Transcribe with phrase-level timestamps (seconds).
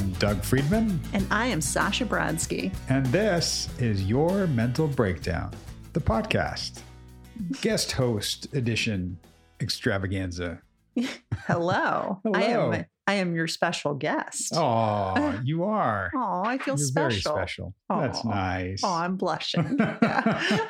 [0.00, 2.72] I'm Doug Friedman, And I am Sasha Bradsky.
[2.88, 5.52] and this is Your Mental Breakdown,
[5.92, 6.80] the podcast,
[7.60, 9.18] guest host edition
[9.60, 10.62] extravaganza.
[11.46, 12.18] Hello.
[12.32, 14.54] I am I am your special guest.
[14.56, 16.10] Oh, you are.
[16.16, 17.32] Oh, I feel You're special.
[17.34, 17.74] very special.
[17.90, 18.80] That's nice.
[18.82, 19.78] Oh, I'm blushing.
[20.02, 20.64] Yeah.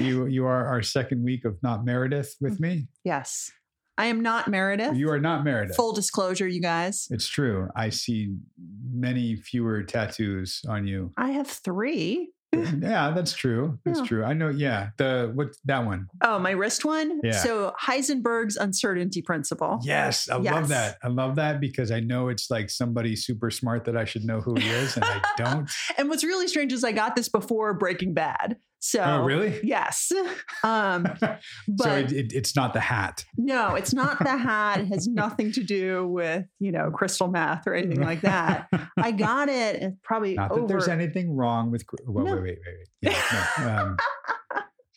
[0.00, 2.60] you you are our second week of not Meredith with mm.
[2.60, 2.88] me.
[3.04, 3.52] yes.
[3.98, 4.96] I am not Meredith.
[4.96, 5.76] You are not Meredith.
[5.76, 7.06] Full disclosure, you guys.
[7.10, 7.68] It's true.
[7.76, 8.34] I see
[8.92, 11.12] many fewer tattoos on you.
[11.16, 12.30] I have three.
[12.54, 13.78] yeah, that's true.
[13.84, 14.06] That's Yeah.
[14.06, 14.24] true.
[14.24, 14.50] I know.
[14.50, 16.08] Yeah, the what that one.
[16.22, 17.20] Oh, my wrist one.
[17.24, 17.32] Yeah.
[17.32, 19.78] So Heisenberg's uncertainty principle.
[19.82, 20.52] Yes, I Yes.
[20.54, 20.98] love that.
[21.02, 24.40] I love that because I know it's like somebody super smart that I should know
[24.42, 25.70] who he is, and I don't.
[25.96, 28.56] And what's really strange is I got this before Breaking Bad.
[28.84, 29.60] So oh, really?
[29.62, 30.10] Yes.
[30.64, 31.36] Um, so
[31.68, 33.24] but it, it, it's not the hat.
[33.36, 34.80] No, it's not the hat.
[34.80, 38.68] It has nothing to do with, you know, crystal meth or anything like that.
[38.96, 41.84] I got it probably not that there's anything wrong with.
[42.06, 42.34] Well, No.
[42.36, 43.12] wait, wait, wait, wait.
[43.12, 43.96] Yeah, no, um,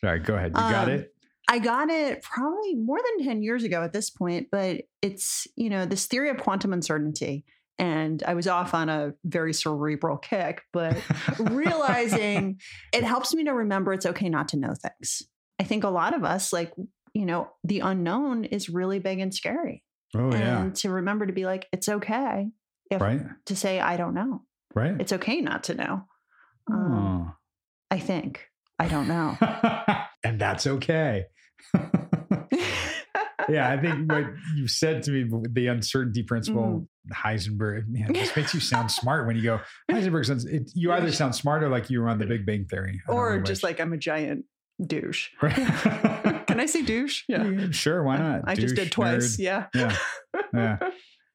[0.00, 0.52] sorry, go ahead.
[0.52, 1.12] You got Um, it.
[1.48, 5.70] I got it probably more than 10 years ago at this point, but it's, you
[5.70, 7.44] know, this theory of quantum uncertainty.
[7.78, 10.96] And I was off on a very cerebral kick, but
[11.38, 12.58] realizing
[12.92, 15.22] it helps me to remember it's okay not to know things.
[15.58, 16.72] I think a lot of us, like,
[17.12, 19.82] you know, the unknown is really big and scary.
[20.14, 20.70] Oh and yeah.
[20.74, 22.48] to remember to be like, it's okay
[22.90, 23.20] if Right.
[23.46, 24.42] to say, I don't know.
[24.74, 24.98] Right.
[25.00, 26.04] It's okay not to know.
[26.70, 27.32] Um, Oh.
[27.90, 28.46] I think.
[28.78, 29.36] I don't know.
[30.24, 31.26] and that's okay.
[33.48, 36.82] yeah, I think what you said to me, the uncertainty principle, Mm-hmm.
[37.28, 41.12] Heisenberg, man, this makes you sound smart when you go, Heisenberg sounds, it, you either
[41.12, 43.00] sound smart or like you were on the Big Bang Theory.
[43.06, 44.44] Or just like I'm a giant
[44.84, 45.28] douche.
[45.40, 47.22] Can I say douche?
[47.28, 47.70] Yeah.
[47.70, 48.42] Sure, why not?
[48.44, 49.36] I just did twice.
[49.36, 49.38] nerd.
[49.38, 49.66] Yeah.
[49.74, 49.96] Yeah.
[50.52, 50.78] Yeah.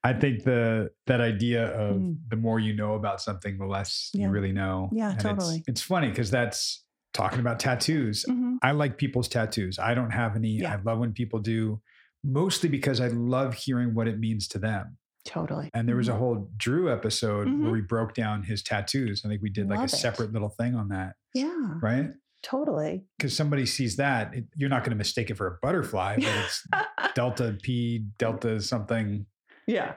[0.04, 2.18] I think the that idea of Mm.
[2.30, 4.26] the more you know about something, the less Yeah.
[4.26, 4.90] you really know.
[4.92, 5.64] Yeah, And it's- totally.
[5.68, 6.84] It's, funny because that's
[7.14, 8.26] talking about tattoos.
[8.28, 8.58] Mhm.
[8.64, 9.78] I like people's tattoos.
[9.80, 10.58] I don't have any.
[10.60, 10.74] Yeah.
[10.74, 11.82] I love when people do,
[12.24, 14.98] mostly because I love hearing what it means to them.
[15.26, 15.70] Totally.
[15.74, 16.18] And there was a Mhm.
[16.18, 17.72] whole Drew episode where Mhm.
[17.74, 19.24] we broke down his tattoos.
[19.24, 20.00] I think we did like Love a it.
[20.00, 21.78] separate little thing on that, Yeah.
[21.82, 22.12] right?
[22.42, 23.06] Totally.
[23.18, 26.26] Because somebody sees that, it, you're not going to mistake it for a butterfly, but
[26.26, 26.66] it's
[27.16, 29.26] delta P, delta something.
[29.68, 29.96] yeah.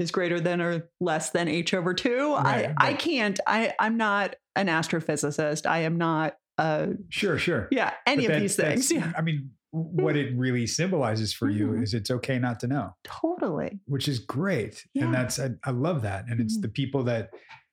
[0.00, 2.34] Is greater than or less than h over two.
[2.34, 3.38] Right, I I can't.
[3.46, 5.66] I I'm not an astrophysicist.
[5.66, 6.34] I am not.
[6.58, 6.88] Uh.
[7.10, 7.68] Sure, sure.
[7.70, 7.92] Yeah.
[8.04, 8.90] Any But of that- these things.
[8.92, 9.12] Yeah.
[9.16, 11.82] I mean, what it really symbolizes for you Mhm.
[11.82, 12.94] is it's okay not to know.
[13.02, 13.80] Totally.
[13.86, 14.84] which is great.
[14.94, 15.04] Yeah.
[15.06, 16.26] And that's, I, I love that.
[16.28, 16.62] And it's Mhm.
[16.62, 17.30] the people that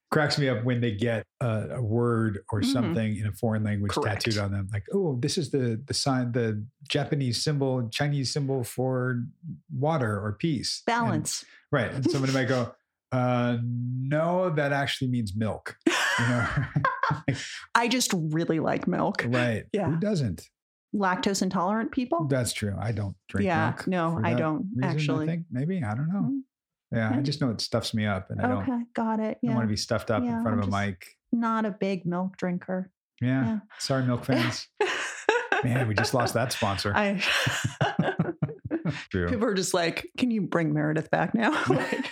[0.10, 2.74] cracks me up when they get a, a word or Mhm.
[2.74, 4.24] something in a foreign language Correct.
[4.26, 4.68] tattooed on them.
[4.74, 9.24] Like, oh, this is the, the sign, the Japanese symbol, Chinese symbol for
[9.72, 10.82] water or peace.
[10.88, 11.46] And- Balance.
[11.72, 11.92] right.
[11.94, 12.74] And somebody might go,
[13.12, 15.78] uh, no, that actually means milk.
[16.20, 16.48] You know?
[17.76, 19.24] I just really like milk.
[19.28, 19.66] right.
[19.72, 19.90] Yeah.
[19.92, 20.50] Who doesn't?
[20.96, 22.28] Lactose intolerant people.
[22.28, 22.76] That's true.
[22.80, 23.74] I don't drink yeah.
[23.88, 25.24] No, I don't reason, actually.
[25.26, 25.82] I think maybe.
[25.84, 26.30] I don't know.
[26.32, 26.40] Mm.
[26.92, 27.14] Yeah.
[27.16, 29.38] I just know it stuffs me up and I don't, Okay, got it.
[29.42, 31.06] I don't want to be stuffed up Yeah, in front of a mic.
[31.32, 32.92] Not a big milk drinker.
[33.22, 33.46] Yeah.
[33.46, 33.60] Yeah.
[33.80, 34.68] Sorry, milk fans.
[35.64, 36.92] Man, we just lost that sponsor.
[36.94, 37.22] I
[39.12, 39.30] True.
[39.30, 41.52] people are just like, can you bring Meredith back now?
[41.70, 42.06] Like-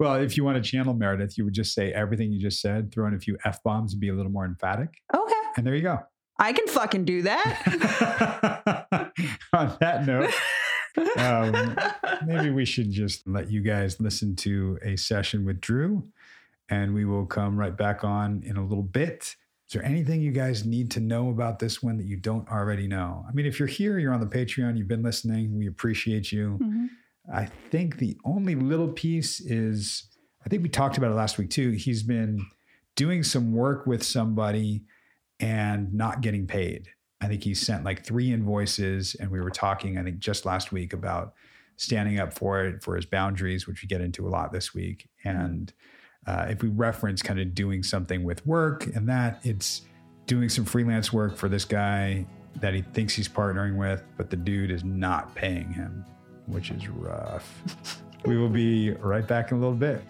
[0.00, 2.92] well, if you want to channel Meredith, you would just say everything you just said,
[2.92, 4.88] throw in a few F bombs and be a little more emphatic.
[5.14, 5.98] okay, And there you go.
[6.38, 9.12] I can fucking do that.
[9.52, 10.30] On that note,
[11.18, 11.76] um,
[12.26, 16.04] maybe we should just let you guys listen to a session with Drew
[16.68, 19.36] and we will come right back on in a little bit.
[19.66, 22.86] Is there anything you guys need to know about this one that you don't already
[22.86, 23.24] know?
[23.28, 26.58] I mean, if you're here, you're on the Patreon, you've been listening, we appreciate you.
[26.62, 26.88] Mhm.
[27.32, 30.04] I think the only little piece is
[30.44, 31.70] I think we talked about it last week too.
[31.70, 32.44] He's been
[32.96, 34.84] doing some work with somebody
[35.40, 36.88] and not getting paid.
[37.20, 40.72] I think he sent like three invoices, and we were talking, I think, just last
[40.72, 41.34] week about
[41.76, 45.08] standing up for it, for his boundaries, which we get into a lot this week.
[45.24, 45.72] And
[46.26, 49.82] uh, if we reference kind of doing something with work and that, it's
[50.26, 52.26] doing some freelance work for this guy
[52.60, 56.04] that he thinks he's partnering with, but the dude is not paying him,
[56.46, 57.62] which is rough.
[58.24, 60.02] we will be right back in a little bit.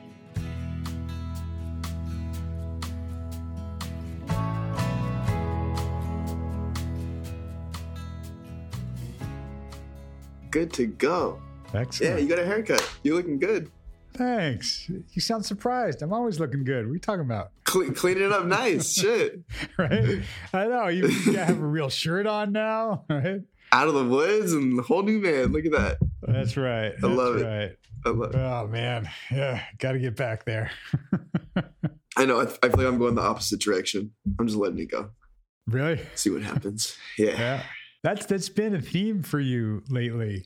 [10.54, 11.42] Good to go.
[11.74, 12.14] Excellent.
[12.14, 12.88] Yeah, you got a haircut.
[13.02, 13.72] You're looking good.
[14.12, 14.88] Thanks.
[14.88, 16.00] You sound surprised.
[16.00, 16.84] I'm always looking good.
[16.86, 17.50] What are you talking about?
[17.64, 18.92] Cle- clean it up nice.
[19.00, 19.40] Shit.
[19.76, 20.22] Right?
[20.52, 20.86] I know.
[20.86, 23.40] You, you have a real shirt on now, right?
[23.72, 25.50] Out of the woods and the whole new man.
[25.50, 25.98] Look at that.
[26.22, 26.92] That's right.
[27.02, 27.46] I love That's it.
[27.48, 27.76] right.
[28.06, 28.38] I, love, it.
[28.38, 30.70] Oh man, yeah, got to get back there.
[32.16, 32.38] I know.
[32.40, 34.12] I, I feel like I'm going the opposite direction.
[34.38, 35.10] I'm just letting it go.
[35.66, 35.98] really?
[36.14, 36.96] See what happens.
[37.18, 37.30] Yeah.
[37.30, 37.62] Yeah,
[38.04, 40.44] that's that's been a theme for you lately.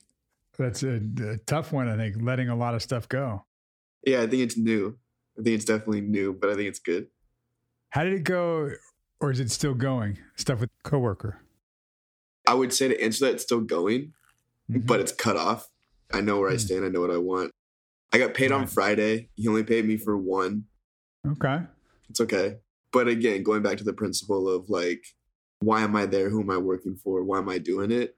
[0.58, 2.16] That's a, a tough one, I think.
[2.22, 3.44] Letting a lot of stuff go.
[4.06, 4.22] Yeah.
[4.22, 4.96] I think it's new.
[5.38, 7.08] I think it's definitely new, but I think it's good.
[7.90, 8.70] How did it go,
[9.20, 10.19] or is it still going?
[10.37, 11.40] Stuff with coworker.
[12.46, 14.14] I would say to answer that, it's still going,
[14.70, 14.87] Mhm.
[14.87, 15.69] but it's cut off.
[16.12, 16.58] I know where I Hmm.
[16.58, 16.84] stand.
[16.84, 17.52] I know what I want.
[18.12, 19.28] I got paid on Friday.
[19.37, 20.64] He only paid me for one.
[21.26, 21.64] okay,
[22.08, 22.56] It's okay.
[22.93, 25.05] But again, going back to the principle of like,
[25.60, 26.31] why am I there?
[26.31, 27.22] Who am I working for?
[27.25, 28.14] Why am I doing it?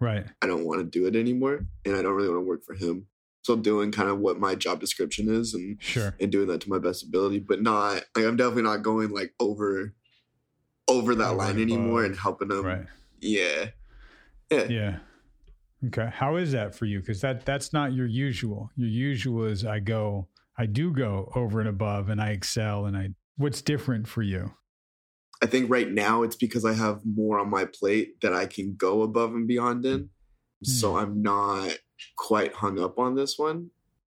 [0.00, 0.24] right.
[0.40, 1.66] I don't want to do it anymore.
[1.84, 3.06] And I don't really want to work for him.
[3.42, 6.14] So I'm doing kind of what my job description is and, Sure.
[6.18, 9.34] and doing that to my best ability, but not like I'm definitely not going like
[9.38, 9.94] over
[10.88, 12.64] over that line anymore and helping them.
[12.64, 12.86] Right.
[13.20, 13.66] Yeah.
[14.50, 14.64] Yeah.
[14.64, 14.96] Yeah.
[15.86, 16.08] Okay.
[16.12, 17.00] How is that for you?
[17.00, 18.70] Because that that's not your usual.
[18.76, 20.28] Your usual is I go,
[20.58, 23.10] I do go over and above, and I excel, and I.
[23.36, 24.52] What's different for you?
[25.42, 28.74] I think right now it's because I have more on my plate that I can
[28.76, 30.10] go above and beyond in.
[30.62, 30.96] So hmm.
[30.98, 31.78] I'm not
[32.16, 33.70] quite hung up on this one.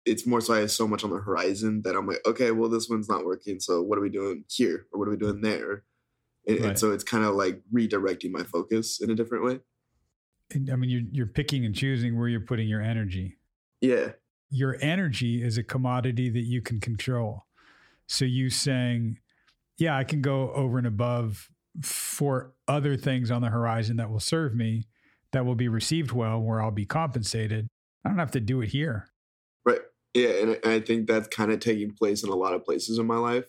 [0.03, 2.69] It's more so I have so much on the horizon that I'm like, okay, well,
[2.69, 3.59] this one's not working.
[3.59, 4.87] So what are we doing here?
[4.91, 5.83] Or what are we doing there?
[6.47, 9.59] And, and so it's kind of like redirecting my focus in a different way.
[10.53, 13.37] And, I mean, you're you're picking and choosing where you're putting your energy.
[13.79, 14.13] Yeah.
[14.49, 17.45] Your energy is a commodity that you can control.
[18.07, 19.19] So you saying,
[19.81, 21.49] yeah, I can go over and above
[21.81, 24.85] for other things on the horizon that will serve me,
[25.31, 27.67] that will be received well, where I'll be compensated.
[28.05, 29.07] I don't have to do it here.
[29.65, 29.81] Right.
[30.13, 30.29] Yeah.
[30.29, 33.17] And I- think that's kind of taking place in a lot of places in my
[33.17, 33.45] life.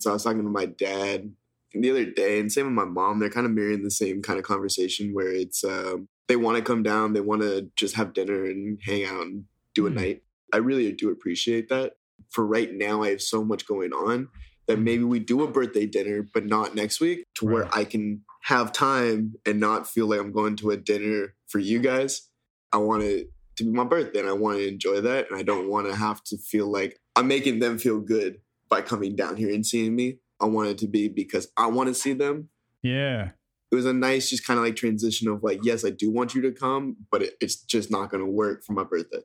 [0.00, 1.32] So I was talking to my dad
[1.72, 3.20] the other day, and same with my mom.
[3.20, 6.64] They're kind of mirroring the same kind of conversation where it's um, they want to
[6.64, 9.44] come down, they want to just have dinner and hang out and
[9.74, 9.96] do a Hmm.
[9.96, 10.22] night.
[10.52, 11.94] I really do appreciate that.
[12.30, 14.28] For right now, I have so much going on
[14.66, 18.22] that maybe we do a birthday dinner, but not next week, to where I can
[18.42, 22.28] have time and not feel like I'm going to a dinner for you guys.
[22.72, 25.30] I want it to be my birthday and I want to enjoy that.
[25.30, 28.82] And I don't want to have to feel like I'm making them feel good by
[28.82, 30.18] coming down here and seeing me.
[30.40, 32.50] I want it to be because I want to see them.
[32.82, 33.30] Yeah.
[33.72, 36.34] It was a nice, just kind of like transition of like, yes, I do want
[36.34, 39.22] you to come, but it, it's just not going to work for my birthday.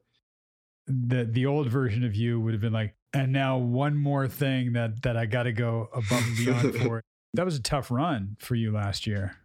[0.87, 4.73] the the old version of you would have been like, and now one more thing
[4.73, 7.01] that that I got to go above and beyond for.
[7.33, 9.37] That was a tough run for you last year.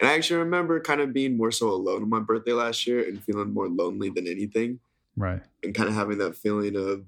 [0.00, 3.00] And I actually remember kind of being more so alone on my birthday last year
[3.06, 4.78] and feeling more lonely than anything.
[5.16, 5.42] Right.
[5.64, 7.02] And kind of having that feeling of,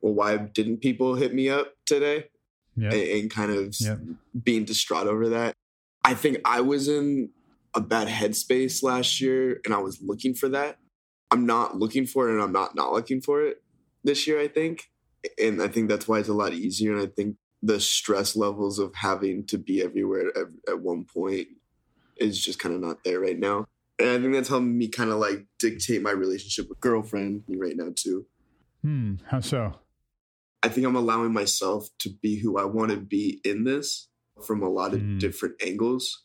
[0.00, 2.28] well, why didn't people hit me up today?
[2.74, 2.90] Yeah.
[2.92, 3.98] and, and kind of Yep.
[4.42, 5.52] being distraught over that.
[6.04, 7.28] I think I was in
[7.74, 10.78] a bad headspace last year and I was looking for that.
[11.30, 13.62] I'm not looking for it and I'm not not looking for it
[14.04, 14.88] this year, I think.
[15.42, 16.92] And I think that's why it's a lot easier.
[16.96, 21.48] And I think the stress levels of having to be everywhere at, at one point
[22.16, 23.66] is just kind of not there right now.
[23.98, 27.76] And I think that's helping me kind of like dictate my relationship with girlfriend right
[27.76, 28.26] now too.
[28.82, 29.14] Hmm.
[29.26, 29.74] How so?
[30.62, 34.08] I think I'm allowing myself to be who I want to be in this
[34.46, 35.18] from a lot of Mm.
[35.18, 36.24] different angles.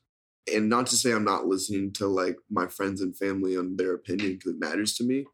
[0.53, 3.94] And not to say I'm not listening to like my friends and family on their
[3.94, 5.25] opinion because it matters to me,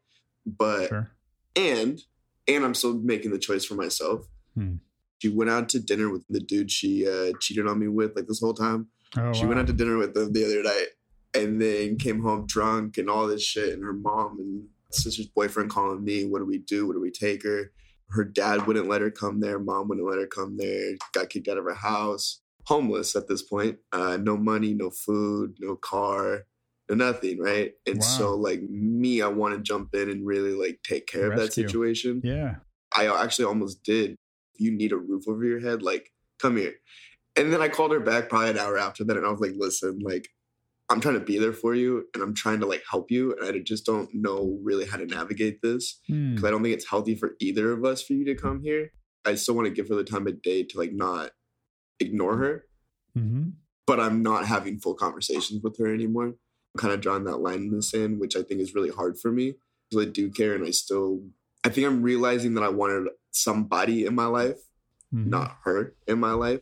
[0.46, 1.10] but Sure.
[1.56, 2.00] and
[2.48, 4.26] and I'm still making the choice for myself.
[4.54, 4.76] Hmm.
[5.18, 8.26] She went out to dinner with the dude she uh, cheated on me with like
[8.26, 8.88] this whole time.
[9.18, 9.48] Oh, She wow.
[9.48, 10.86] went out to dinner with them the other night
[11.34, 13.74] and then came home drunk and all this shit.
[13.74, 16.86] And her mom and sister's boyfriend calling me, What do we do?
[16.86, 17.70] What do we take her?
[18.10, 19.58] Her dad wouldn't let her come there.
[19.58, 20.94] Mom wouldn't let her come there.
[21.12, 22.40] Got kicked out of her house.
[22.64, 23.78] Homeless at this point.
[23.92, 26.44] Uh, no money, no food, no car,
[26.90, 27.72] no nothing, right?
[27.86, 28.02] And Wow.
[28.02, 31.52] so, like, me, I want to jump in and really, like, take care of that
[31.52, 32.20] situation.
[32.24, 32.56] yeah.
[32.92, 34.16] I actually almost did.
[34.58, 36.74] You need a roof over your head, like, come here.
[37.36, 39.54] And then I called her back probably an hour after that, and I was like,
[39.56, 40.28] listen, like,
[40.88, 43.54] I'm trying to be there for you, and I'm trying to like help you, and
[43.56, 46.34] I just don't know really how to navigate this Hmm.
[46.34, 48.90] because I don't think it's healthy for either of us for you to come here.
[49.24, 51.30] I still want to give her the time of day to like not
[52.00, 52.64] ignore her,
[53.14, 53.50] hmm
[53.86, 56.34] but I'm not having full conversations with her anymore.
[56.78, 59.32] Kind of drawing that line in the sand, which I think is really hard for
[59.32, 59.54] me
[59.88, 61.20] because I do care, and I still,
[61.64, 64.58] I think I'm realizing that I wanted somebody in my life
[65.14, 65.30] Mm-hmm.
[65.30, 66.60] not her in my life.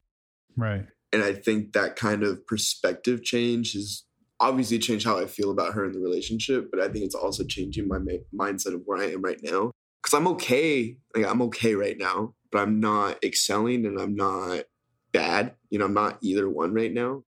[0.57, 0.87] Right.
[1.13, 4.05] And I think that kind of perspective change has
[4.41, 7.45] obviously changed how I feel about her in the relationship, but I think it's also
[7.45, 9.73] changing my ma- mindset of where I am right now.
[10.03, 14.65] Because I'm okay, like I'm okay right now, but I'm not excelling and I'm not
[15.13, 15.55] bad.
[15.69, 17.25] You know, I'm not either one right now.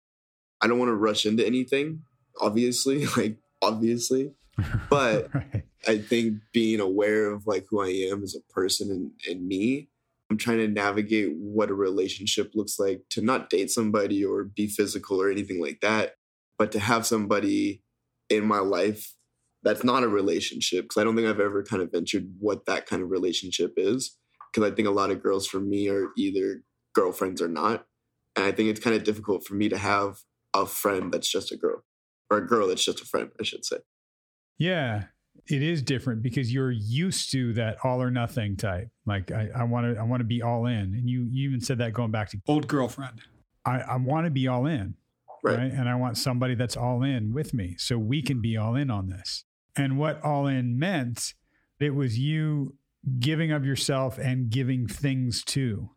[0.61, 2.01] I don't want to rush into anything,
[2.41, 4.33] obviously, like obviously.
[4.89, 5.63] But right.
[5.87, 9.89] I think being aware of like who I am as a person and, and me,
[10.29, 14.67] I'm trying to navigate what a relationship looks like to not date somebody or be
[14.67, 16.15] physical or anything like that,
[16.59, 17.81] but to have somebody
[18.29, 19.13] in my life
[19.63, 20.89] that's not a relationship.
[20.89, 24.17] Cause I don't think I've ever kind of ventured what that kind of relationship is.
[24.53, 26.61] Cause I think a lot of girls for me are either
[26.93, 27.85] girlfriends or not.
[28.35, 30.17] And I think it's kind of difficult for me to have
[30.53, 31.83] a friend that's just a girl
[32.31, 33.77] or a girl that's just a friend, I should say.
[34.57, 35.05] Yeah,
[35.47, 38.89] it is different because you're used to that all or nothing type.
[39.05, 41.77] Like I want to, I want to be all in, and you, you even said
[41.79, 43.21] that going back to old girlfriend.
[43.65, 44.95] I, I want to be all in,
[45.43, 45.57] Right.
[45.57, 45.71] right.
[45.71, 48.89] And I want somebody that's all in with me, so we can be all in
[48.89, 49.43] on this.
[49.75, 51.33] And what all in meant,
[51.79, 52.75] it was you
[53.19, 55.89] giving of yourself and giving things to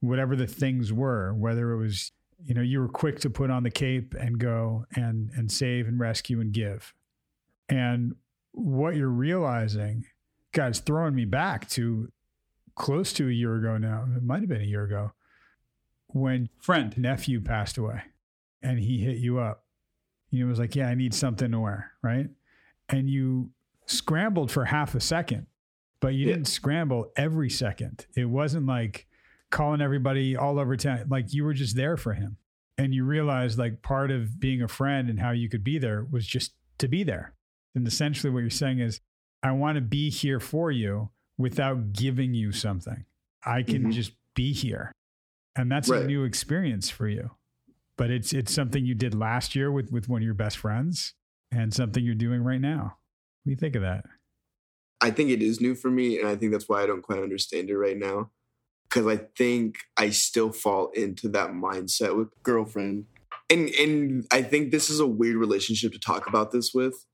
[0.00, 2.12] whatever the things were, whether it was
[2.44, 5.88] you know you were quick to put on the cape and go and and save
[5.88, 6.94] and rescue and give.
[7.68, 8.14] And
[8.52, 10.06] what you're realizing
[10.52, 12.10] god it's throwing me back to
[12.74, 15.12] close to a year ago now it might have been a year ago
[16.08, 16.96] when friend.
[16.96, 18.02] nephew passed away
[18.62, 19.64] and he hit you up.
[20.30, 22.28] You know it was like yeah i need something to wear right?
[22.88, 23.50] And you
[23.86, 25.46] scrambled for half a second
[26.00, 26.34] but you Yeah.
[26.34, 28.06] didn't scramble every second.
[28.16, 29.07] It wasn't like
[29.50, 31.06] calling everybody all over town.
[31.08, 32.36] Like you were just there for him.
[32.76, 36.06] And you realized like part of being a friend and how you could be there
[36.10, 37.34] was just to be there.
[37.74, 39.00] And essentially what you're saying is,
[39.42, 43.04] I want to be here for you without giving you something.
[43.44, 43.92] I can Mhm.
[43.92, 44.92] just be here.
[45.56, 47.30] And that's a new experience for you.
[47.96, 51.14] But it's it's something you did last year with, with one of your best friends
[51.50, 52.98] and something you're doing right now.
[53.42, 54.04] What do you think of that?
[55.00, 57.22] I think it is new for me, and I think that's why I don't quite
[57.22, 58.30] understand it right now.
[58.88, 63.04] Because I think I still fall into that mindset with girlfriend,
[63.50, 67.04] and and I think this is a weird relationship to talk about this with.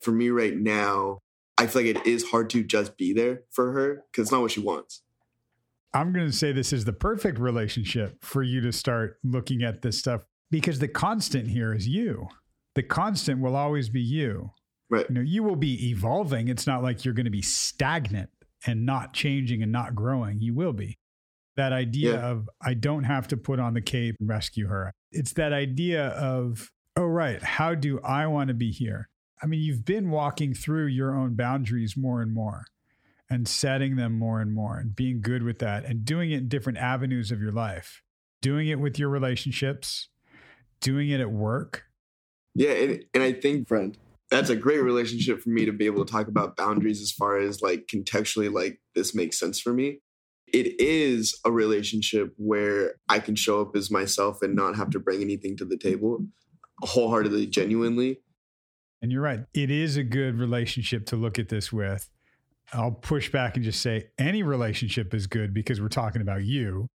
[0.00, 1.20] For me right now,
[1.58, 4.42] I feel like it is hard to just be there for her because it's not
[4.42, 5.02] what she wants.
[5.94, 9.80] I'm going to say this is the perfect relationship for you to start looking at
[9.80, 12.28] this stuff because the constant here is you.
[12.74, 14.50] The constant will always be you.
[14.90, 15.06] Right.
[15.08, 16.48] You know, you will be evolving.
[16.48, 18.28] It's not like you're going to be stagnant
[18.66, 20.40] and not changing and not growing.
[20.40, 20.98] You will be.
[21.56, 22.30] That idea Yeah.
[22.30, 24.92] of I don't have to put on the cape and rescue her.
[25.10, 29.08] It's that idea of, oh, right, how do I want to be here?
[29.42, 32.64] I mean, you've been walking through your own boundaries more and more
[33.30, 36.48] and setting them more and more and being good with that and doing it in
[36.48, 38.02] different avenues of your life,
[38.40, 40.08] doing it with your relationships,
[40.80, 41.84] doing it at work.
[42.54, 43.96] Yeah, and, and I think, friend,
[44.30, 47.38] that's a great relationship for me to be able to talk about boundaries as far
[47.38, 50.00] as like contextually, like this makes sense for me.
[50.52, 55.00] It is a relationship where I can show up as myself and not have to
[55.00, 56.24] bring anything to the table
[56.80, 58.20] wholeheartedly, genuinely.
[59.02, 59.40] And you're right.
[59.54, 62.08] It is a good relationship to look at this with.
[62.72, 66.88] I'll push back and just say any relationship is good because we're talking about you,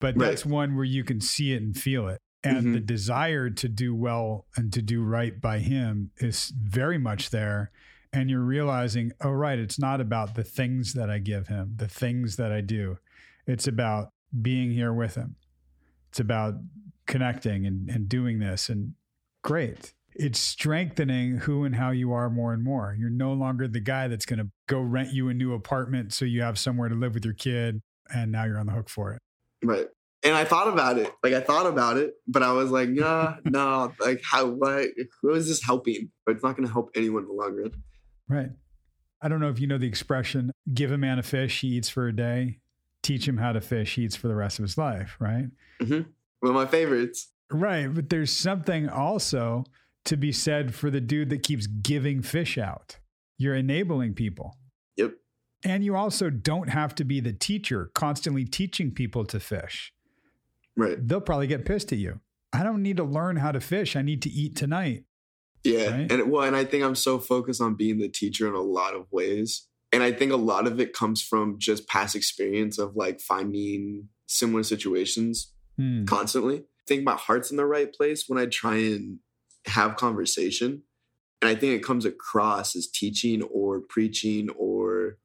[0.00, 0.28] but Right.
[0.28, 2.20] that's one where you can see it and feel it.
[2.44, 2.72] And Mhm.
[2.74, 7.70] the desire to do well and to do right by him is very much there.
[8.12, 11.88] And you're realizing, oh, right, it's not about the things that I give him, the
[11.88, 12.98] things that I do.
[13.46, 15.36] It's about being here with him.
[16.10, 16.54] It's about
[17.06, 18.68] connecting and, and doing this.
[18.68, 18.94] And
[19.42, 19.94] great.
[20.14, 22.94] It's strengthening who and how you are more and more.
[22.96, 26.24] You're no longer the guy that's going to go rent you a new apartment so
[26.24, 27.80] you have somewhere to live with your kid.
[28.14, 29.22] And now you're on the hook for it.
[29.64, 29.88] Right.
[30.24, 31.12] And I thought about it.
[31.22, 34.88] Like I thought about it, but I was like, nah, no, like how what
[35.22, 36.10] who is this helping?
[36.24, 37.72] But it's not gonna help anyone in the long run.
[38.28, 38.50] Right.
[39.20, 41.88] I don't know if you know the expression give a man a fish, he eats
[41.88, 42.58] for a day.
[43.02, 45.16] Teach him how to fish, he eats for the rest of his life.
[45.20, 45.46] Right.
[45.82, 46.10] Mm-hmm.
[46.40, 47.30] One of my favorites.
[47.52, 47.92] Right.
[47.92, 49.64] But there's something also
[50.06, 52.98] to be said for the dude that keeps giving fish out.
[53.38, 54.56] You're enabling people.
[54.96, 55.12] Yep.
[55.64, 59.92] And you also don't have to be the teacher constantly teaching people to fish.
[60.76, 60.96] Right.
[61.00, 62.20] They'll probably get pissed at you.
[62.52, 63.96] I don't need to learn how to fish.
[63.96, 65.04] I need to eat tonight.
[65.62, 65.90] Yeah.
[65.90, 66.12] Right?
[66.12, 68.94] And well, and I think I'm so focused on being the teacher in a lot
[68.94, 69.66] of ways.
[69.92, 74.08] And I think a lot of it comes from just past experience of like finding
[74.26, 76.04] similar situations Hmm.
[76.04, 76.58] constantly.
[76.58, 79.18] I think my heart's in the right place when I try and
[79.66, 80.82] have conversation.
[81.42, 85.18] And I think it comes across as teaching or preaching or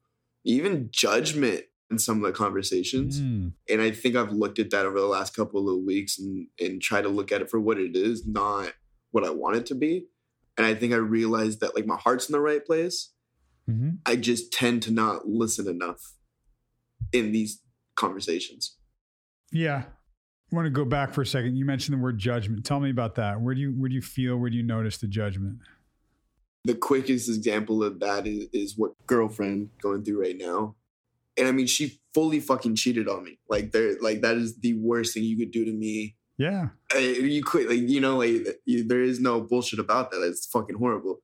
[0.44, 3.18] even judgment in some of the conversations.
[3.18, 3.48] Hmm.
[3.68, 6.80] And I think I've looked at that over the last couple of weeks and, and
[6.80, 8.72] try to look at it for what it is, not
[9.10, 10.06] what I want it to be.
[10.56, 13.12] And I think I realized that like my heart's in the right place.
[13.68, 13.98] Mhm.
[14.06, 16.14] I just tend to not listen enough
[17.12, 17.60] in these
[17.96, 18.76] conversations.
[19.52, 19.84] Yeah.
[20.52, 21.56] I want to go back for a second.
[21.56, 22.64] You mentioned the word judgment.
[22.64, 23.40] Tell me about that.
[23.40, 24.36] Where do you where do you feel?
[24.36, 25.58] Where do you notice the judgment?
[26.64, 30.74] The quickest example of that is, is what girlfriend going through right now.
[31.40, 33.38] And I mean, she fully fucking cheated on me.
[33.48, 36.16] Like there, like that is the worst thing you could do to me.
[36.38, 36.68] Yeah.
[36.94, 40.22] Uh, you quit, like you know, like you, there is no bullshit about that.
[40.22, 41.20] It's fucking horrible.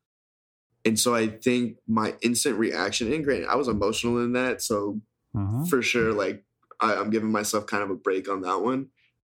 [0.85, 5.00] And so I think my instant reaction, and granted, I was emotional in that, so
[5.35, 5.64] Uh-huh.
[5.66, 6.44] for sure, like
[6.80, 8.88] I, I'm giving myself kind of a break on that one.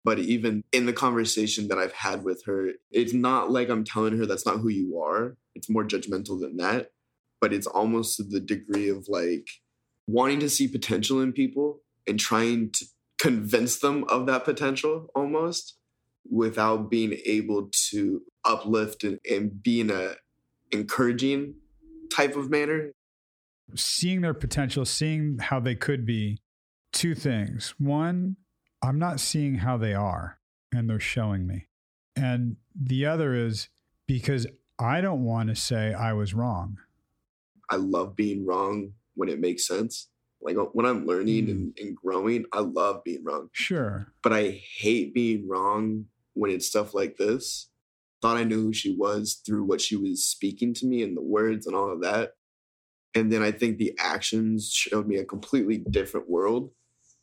[0.05, 4.17] But even in the conversation that I've had with her, it's not like I'm telling
[4.17, 5.37] her that's not who you are.
[5.55, 6.91] It's more judgmental than that.
[7.39, 9.47] But it's almost to the degree of like
[10.07, 12.85] wanting to see potential in people and trying to
[13.17, 15.77] convince them of that potential almost
[16.29, 20.15] without being able to uplift and, and be in a
[20.71, 21.55] encouraging
[22.11, 22.91] type of manner.
[23.75, 26.37] seeing their potential, seeing how they could be,
[26.91, 27.73] two things.
[27.77, 28.35] One,
[28.83, 30.39] I'm not seeing how they are,
[30.73, 31.67] and they're showing me.
[32.15, 33.69] And the other is
[34.07, 34.45] because
[34.77, 36.77] I don't want to say I was wrong.
[37.69, 40.09] I love being wrong when it makes sense.
[40.41, 41.51] Like uh, when I'm learning Mm.
[41.51, 43.49] and, and growing, I love being wrong.
[43.53, 44.07] Sure.
[44.21, 47.69] But I hate being wrong when it's stuff like this.
[48.21, 51.21] Thought I knew who she was through what she was speaking to me and the
[51.21, 52.31] words and all of that.
[53.15, 56.71] And then I think the actions showed me a completely different world.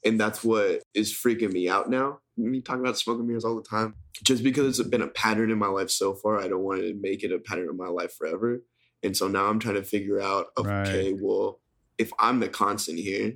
[0.05, 2.21] And that's what is freaking me out now.
[2.37, 3.95] Me talking about smoking mirrors all the time.
[4.25, 6.95] Just because it's been a pattern in my life so far, I don't want to
[6.95, 8.63] make it a pattern in my life forever.
[9.03, 11.61] And so now I'm trying to figure out, okay, well,
[12.01, 13.35] if I'm the constant here,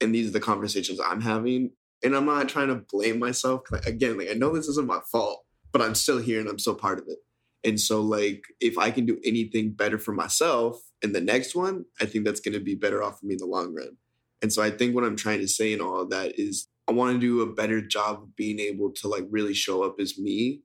[0.00, 1.72] and these are the conversations I'm having,
[2.04, 3.64] and I'm not trying to blame myself.
[3.64, 6.58] 'cause, Again, like I know this isn't my fault, but I'm still here and I'm
[6.60, 7.18] still part of it.
[7.64, 11.84] And so, like, if I can do anything better for myself in the next one,
[12.00, 13.96] I think that's going to be better off for me in the long run.
[14.40, 16.92] And so, I think what I'm trying to say in all of that is I
[16.92, 20.18] want to do a better job of being able to like really show up as
[20.18, 20.62] me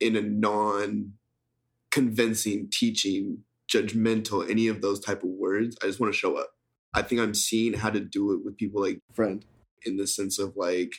[0.00, 1.14] in a non
[1.90, 5.76] convincing, teaching, judgmental, any of those type of words.
[5.82, 6.50] I just want to show up.
[6.94, 9.44] I think I'm seeing how to do it with people like friend
[9.84, 10.92] in the sense of like,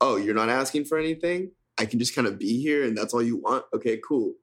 [0.00, 1.52] oh, you're not asking for anything.
[1.78, 3.64] I can just kind of be here and that's all you want.
[3.74, 4.34] Okay, cool.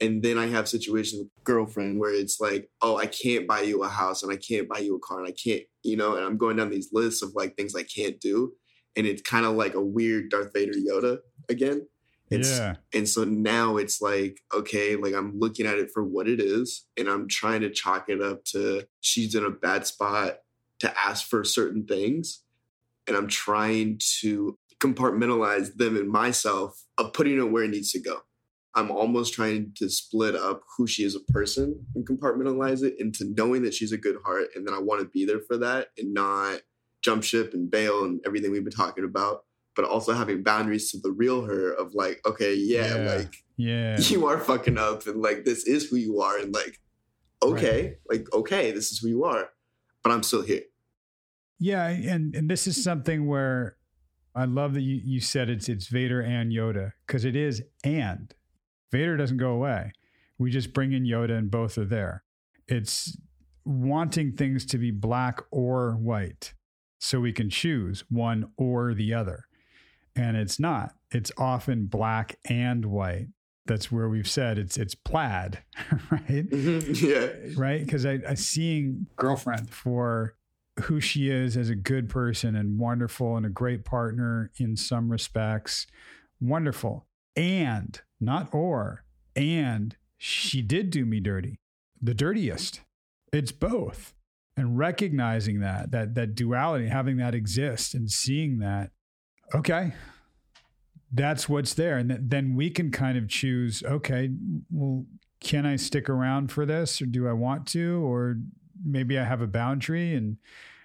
[0.00, 3.82] And then I have situations with girlfriend where it's like, oh, I can't buy you
[3.82, 6.24] a house and I can't buy you a car and I can't, you know, and
[6.24, 8.52] I'm going down these lists of like things I can't do.
[8.96, 11.86] And it's kind of like a weird Darth Vader Yoda again.
[12.30, 12.76] It's, yeah.
[12.94, 16.86] and so now it's like, okay, like I'm looking at it for what it is,
[16.96, 20.38] and I'm trying to chalk it up to she's in a bad spot
[20.80, 22.42] to ask for certain things.
[23.06, 28.00] And I'm trying to compartmentalize them and myself of putting it where it needs to
[28.00, 28.20] go.
[28.74, 33.32] I'm almost trying to split up who she is a person and compartmentalize it into
[33.36, 35.88] knowing that she's a good heart and then I want to be there for that
[35.98, 36.60] and not
[37.02, 39.44] jump ship and bail and everything we've been talking about
[39.76, 43.14] but also having boundaries to the real her of like, okay, yeah, Yeah.
[43.16, 43.98] like Yeah.
[44.00, 46.80] you are fucking up and like this is who you are and like,
[47.42, 49.50] okay, like okay, this is who you are,
[50.02, 50.62] but I'm still here.
[51.58, 53.76] Yeah, and and this is something where
[54.34, 58.34] I love that you, you said it's it's Vader and Yoda because it is and
[58.90, 59.92] Vader doesn't go away.
[60.38, 62.24] We just bring in Yoda and both are there.
[62.66, 63.16] It's
[63.64, 66.54] wanting things to be black or white
[66.98, 69.44] so we can choose one or the other.
[70.16, 70.94] And it's not.
[71.10, 73.28] It's often black and white.
[73.66, 75.62] That's where we've said it's it's plaid,
[76.10, 76.48] right?
[76.48, 77.06] Mm-hmm.
[77.06, 77.54] yeah.
[77.56, 77.84] right?
[77.84, 80.34] Because I, I seeing girlfriend for
[80.82, 85.10] who she is as a good person and wonderful and a great partner in some
[85.10, 85.86] respects,
[86.40, 87.06] wonderful.
[87.36, 89.04] And not or,
[89.36, 91.58] and she did do me dirty,
[92.00, 92.80] the dirtiest.
[93.32, 94.14] It's both.
[94.56, 98.90] And recognizing that, that that duality, having that exist and seeing that,
[99.54, 99.92] okay,
[101.12, 101.98] that's what's there.
[101.98, 104.30] And th- then we can kind of choose, okay,
[104.70, 105.04] well,
[105.40, 108.04] can I stick around for this or do I want to?
[108.04, 108.36] Or
[108.84, 110.36] maybe I have a boundary and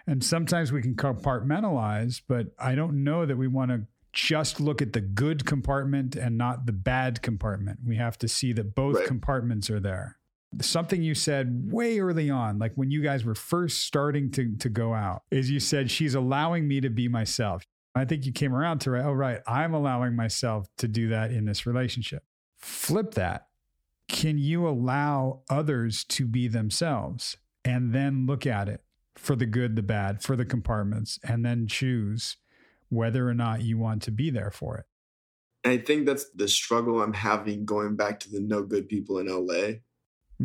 [0.08, 3.82] and sometimes we can compartmentalize, but I don't know that we want to
[4.14, 7.80] just look at the good compartment and not the bad compartment.
[7.84, 9.08] We have to see that both Right.
[9.08, 10.18] compartments are there.
[10.62, 14.70] Something you said way early on, like when you guys were first starting to, to
[14.70, 17.64] go out, is you said, She's allowing me to be myself.
[17.96, 21.32] I think you came around to, right, oh, right, I'm allowing myself to do that
[21.32, 22.24] in this relationship.
[22.58, 23.48] Flip that.
[24.08, 28.84] Can you allow others to be themselves and then look at it
[29.16, 32.38] for the good, the bad, for the compartments, and then choose
[32.90, 34.86] whether or not you want to be there for it?
[35.68, 39.28] I think that's the struggle I'm having going back to the no good people in
[39.28, 39.54] LA.
[39.54, 39.80] I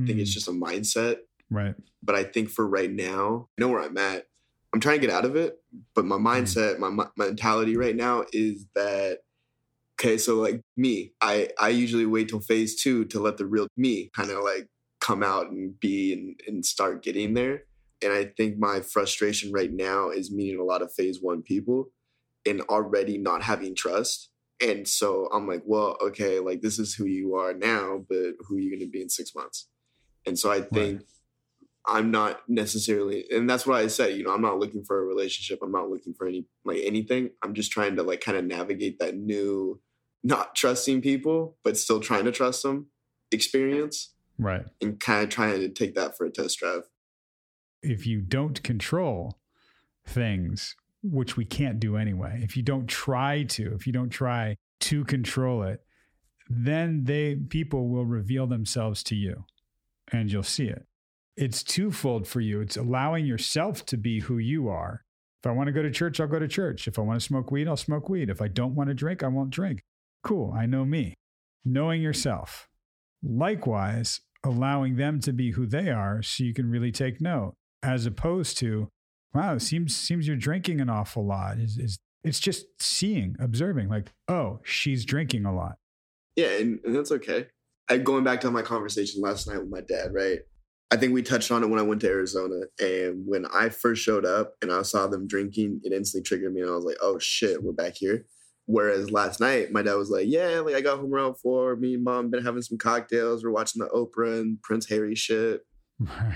[0.06, 1.16] think it's Mm, just a mindset.
[1.50, 1.74] right.
[2.02, 4.26] But I think for right now, I know where I'm at.
[4.72, 5.58] I'm trying to get out of it,
[5.94, 6.26] but my hmm.
[6.26, 9.18] mindset, my, my mentality right now is that
[10.00, 10.16] okay.
[10.18, 14.10] So like me, I I usually wait till phase two to let the real me
[14.14, 14.68] kind of like
[15.00, 17.64] come out and be and, and start getting there.
[18.02, 21.90] And I think my frustration right now is meeting a lot of phase one people
[22.46, 24.30] and already not having trust.
[24.62, 28.56] And so I'm like, well, okay, like this is who you are now, but who
[28.56, 29.68] are you going to be in six months?
[30.26, 31.06] And so I think right.
[31.90, 35.04] I'm not necessarily, and that's what I said, you know, I'm not looking for a
[35.04, 35.58] relationship.
[35.62, 37.30] I'm not looking for any, like anything.
[37.42, 39.80] I'm just trying to like kind of navigate that new,
[40.22, 42.86] not trusting people, but still trying to trust them
[43.32, 44.14] experience.
[44.38, 44.64] Right.
[44.80, 46.88] And kind of trying to take that for a test drive.
[47.82, 49.38] If you don't control
[50.06, 54.56] things, which we can't do anyway, if you don't try to, if you don't try
[54.80, 55.82] to control it,
[56.48, 59.44] then they people will reveal themselves to you
[60.12, 60.86] and you'll see it.
[61.40, 62.60] It's twofold for you.
[62.60, 65.02] It's allowing yourself to be who you are.
[65.42, 66.86] If I want to go to church, I'll go to church.
[66.86, 68.28] If I want to smoke weed, I'll smoke weed.
[68.28, 69.82] If I don't want to drink, I won't drink.
[70.22, 70.52] Cool.
[70.54, 71.14] I know me.
[71.64, 72.68] Knowing yourself.
[73.22, 78.04] Likewise, allowing them to be who they are so you can really take note, as
[78.04, 78.90] opposed to,
[79.32, 81.58] wow, seems seems you're drinking an awful lot.
[81.58, 85.76] Is is it's just seeing, observing, like, oh, she's drinking a lot.
[86.36, 87.46] Yeah, and, and that's okay.
[87.88, 90.40] I, going back to my conversation last night with my dad, right?
[90.92, 92.62] I think we touched on it when I went to Arizona.
[92.80, 96.62] And when I first showed up and I saw them drinking, it instantly triggered me.
[96.62, 98.26] And I was like, oh shit, we're back here.
[98.66, 101.76] Whereas last night, my dad was like, yeah, like I got home around four.
[101.76, 103.44] Me and mom been having some cocktails.
[103.44, 105.62] We're watching the Oprah and Prince Harry shit.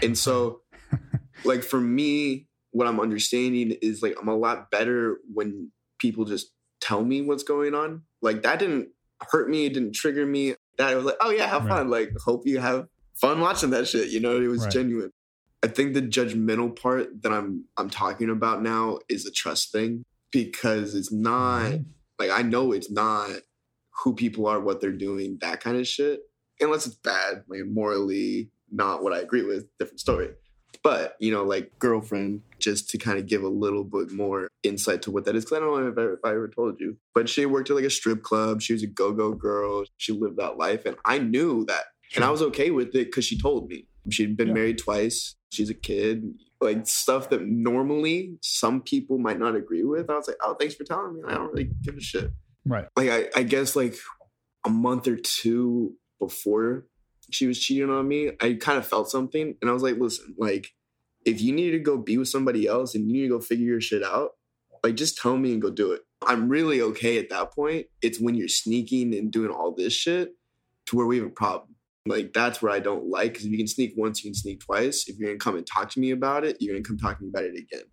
[0.03, 0.61] and so,
[1.45, 6.53] like, for me, what I'm understanding is like, I'm a lot better when people just
[6.81, 8.03] tell me what's going on.
[8.21, 8.89] Like, that didn't
[9.31, 9.67] hurt me.
[9.67, 10.55] It didn't trigger me.
[10.79, 11.79] That I was like, oh yeah, have right.
[11.79, 11.89] fun.
[11.89, 14.09] Like, hope you have fun watching that shit.
[14.09, 14.73] You know, it was right.
[14.73, 15.11] genuine.
[15.63, 20.05] I think the judgmental part that I'm I'm talking about now is a trust thing
[20.31, 21.83] because it's not mm-hmm.
[22.19, 23.31] like I know it's not
[24.03, 26.21] who people are, what they're doing, that kind of shit.
[26.61, 30.31] Unless it's bad, like morally not what I agree with, different story.
[30.83, 35.01] But you know, like girlfriend, just to kind of give a little bit more insight
[35.03, 36.99] to what that is, because I don't know if I, if I ever told you.
[37.15, 38.61] But she worked at like a strip club.
[38.61, 39.85] She was a go-go girl.
[39.97, 42.23] She lived that life, and I knew that Sure.
[42.23, 43.89] And I was okay with it because she told me.
[44.09, 44.55] She'd been yeah.
[44.55, 45.35] married twice.
[45.51, 46.39] She's a kid.
[46.61, 50.09] Like stuff that normally some people might not agree with.
[50.09, 51.23] I was like, oh, thanks for telling me.
[51.27, 52.31] I don't really give a shit.
[52.65, 52.87] Right.
[52.97, 53.97] Like I, I guess like
[54.65, 56.87] a month or two before
[57.31, 59.57] she was cheating on me, I kind of felt something.
[59.61, 60.69] And I was like, listen, like
[61.25, 63.67] if you need to go be with somebody else and you need to go figure
[63.67, 64.37] your shit out,
[64.85, 66.03] like just tell me and go do it.
[66.25, 67.87] I'm really okay at that point.
[68.01, 70.35] It's when you're sneaking and doing all this shit
[70.87, 71.74] to where we have a problem.
[72.07, 74.61] Like that's where I don't like because if you can sneak once, you can sneak
[74.61, 75.09] twice.
[75.09, 77.25] If you're gonna come and talk to me about it, you're gonna come talk to
[77.25, 77.85] me about it again.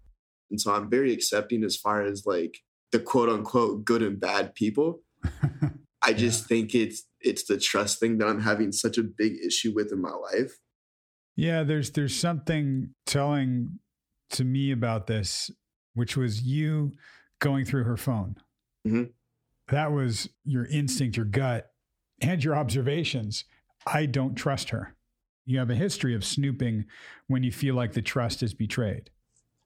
[0.50, 2.58] And so I'm very accepting as far as like
[2.91, 5.02] the quote unquote good and bad people.
[6.04, 6.47] I just yeah.
[6.47, 10.02] think it's it's the trust thing that I'm having such a big issue with in
[10.02, 10.58] my life.
[11.38, 13.80] Yeah, there's there's something telling
[14.32, 15.50] to me about this,
[15.93, 16.91] which was you
[17.39, 18.36] going through her phone.
[18.86, 19.04] Mm-hmm.
[19.69, 21.71] That was your instinct, your gut,
[22.19, 23.45] and your observations
[23.85, 24.95] I don't trust her.
[25.45, 26.85] You have a history of snooping
[27.27, 29.09] when you feel like the trust is betrayed.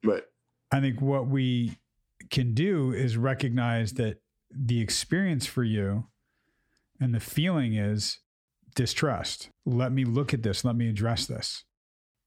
[0.04, 0.24] Right.
[0.72, 1.78] I think what we
[2.30, 6.08] can do is recognize that the experience for you
[7.00, 8.20] and the feeling is
[8.76, 9.50] distrust.
[9.66, 10.64] Let me look at this.
[10.64, 11.64] Let me address this.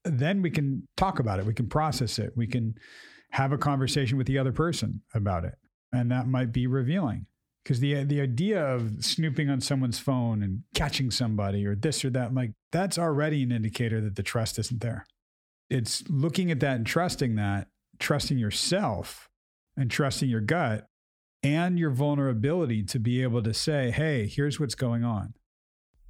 [0.04, 1.46] Then we can talk about it.
[1.46, 2.32] We can process it.
[2.36, 2.74] We can
[3.30, 5.54] have a conversation with the other person about it.
[5.92, 7.26] And that might be revealing
[7.68, 12.08] because the the idea of snooping on someone's phone and catching somebody or this or
[12.08, 15.06] that like that's already an indicator that the trust isn't there.
[15.68, 19.28] It's looking at that and trusting that trusting yourself
[19.76, 20.86] and trusting your gut
[21.42, 25.34] and your vulnerability to be able to say hey here's what's going on.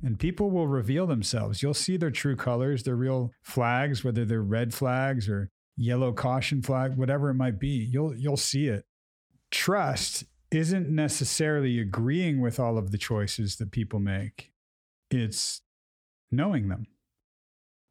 [0.01, 1.61] And people will reveal themselves.
[1.61, 6.63] You'll see their true colors their real flags whether they're red flags or yellow caution
[6.63, 7.89] flag whatever it might be.
[7.91, 8.85] You'll you'll see it.
[9.51, 14.53] Trust isn't necessarily agreeing with all of the choices that people make.
[15.11, 15.63] It's
[16.31, 16.87] knowing them.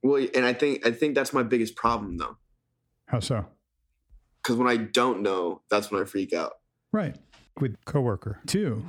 [0.04, 2.38] Well, and I think I think that's my biggest problem though.
[3.08, 3.46] How so?
[4.44, 6.54] Cuz when I don't know, that's when I freak out.
[6.92, 7.16] Right.
[7.60, 8.86] With coworker too.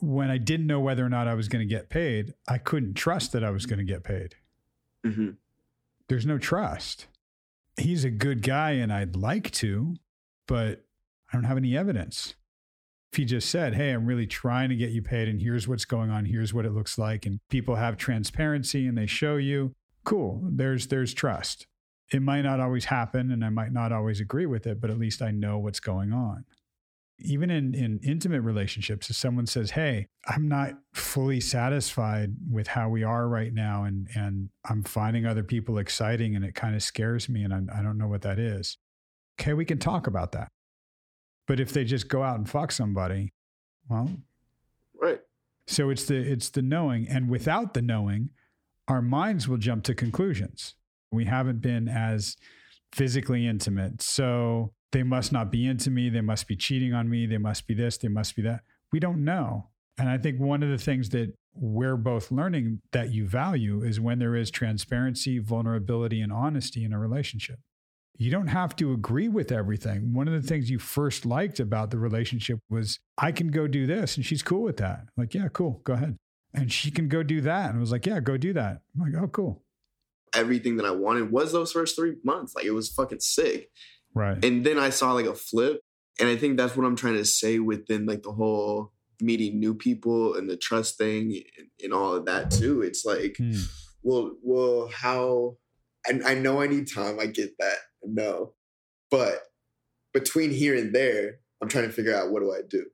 [0.00, 2.94] When I didn't know whether or not I was going to get paid, I couldn't
[2.94, 4.34] trust that I was going to get paid.
[5.04, 5.30] Mm-hmm.
[6.08, 7.06] There's no trust.
[7.76, 9.96] He's a good guy and I'd like to,
[10.46, 10.84] but
[11.32, 12.34] I don't have any evidence
[13.14, 15.84] if he just said, Hey, I'm really trying to get you paid, and here's what's
[15.84, 19.72] going on, here's what it looks like, and people have transparency and they show you,
[20.04, 21.68] cool, there's there's trust.
[22.12, 24.98] It might not always happen and I might not always agree with it, but at
[24.98, 26.44] least I know what's going on.
[27.20, 32.88] even in, in intimate relationships, if someone says, Hey, I'm not fully satisfied with how
[32.88, 36.82] we are right now, and, and I'm finding other people exciting and it kind of
[36.82, 38.76] scares me, and I, I don't know what that is.
[39.40, 40.48] Okay, we can talk about that.
[41.46, 43.32] But if they just go out and fuck somebody,
[43.88, 44.10] well,
[45.00, 45.20] Right.
[45.66, 48.30] so it's the it's the knowing, and without the knowing,
[48.88, 50.74] our minds will jump to conclusions.
[51.12, 52.36] We haven't been as
[52.92, 56.08] physically intimate, so they must not be into me.
[56.08, 57.26] They must be cheating on me.
[57.26, 57.98] They must be this.
[57.98, 58.60] They must be that.
[58.92, 59.70] We don't know.
[59.98, 64.00] And I think one of the things that we're both learning that you value is
[64.00, 67.58] when there is transparency, vulnerability, and honesty in a relationship.
[68.16, 70.14] You don't have to agree with everything.
[70.14, 73.86] One of the things you first liked about the relationship was I can go do
[73.86, 75.00] this and she's cool with that.
[75.00, 76.16] I'm like, yeah, cool, go ahead.
[76.52, 77.70] And she can go do that.
[77.70, 78.82] And I was like, yeah, go do that.
[78.94, 79.62] I'm like, oh, cool.
[80.32, 82.54] Everything that I wanted was those first three months.
[82.54, 83.70] Like it was fucking sick.
[84.14, 84.44] Right.
[84.44, 85.80] And then I saw like a flip.
[86.20, 89.74] And I think that's what I'm trying to say within like the whole meeting new
[89.74, 92.82] people and the trust thing and, and all of that too.
[92.82, 93.54] It's like, Hmm.
[94.04, 95.56] well, well, how?
[96.08, 97.18] And I know I need time.
[97.18, 97.78] I get that.
[98.06, 98.52] No,
[99.10, 99.42] but
[100.12, 102.86] between here and there, I'm trying to figure out what do I do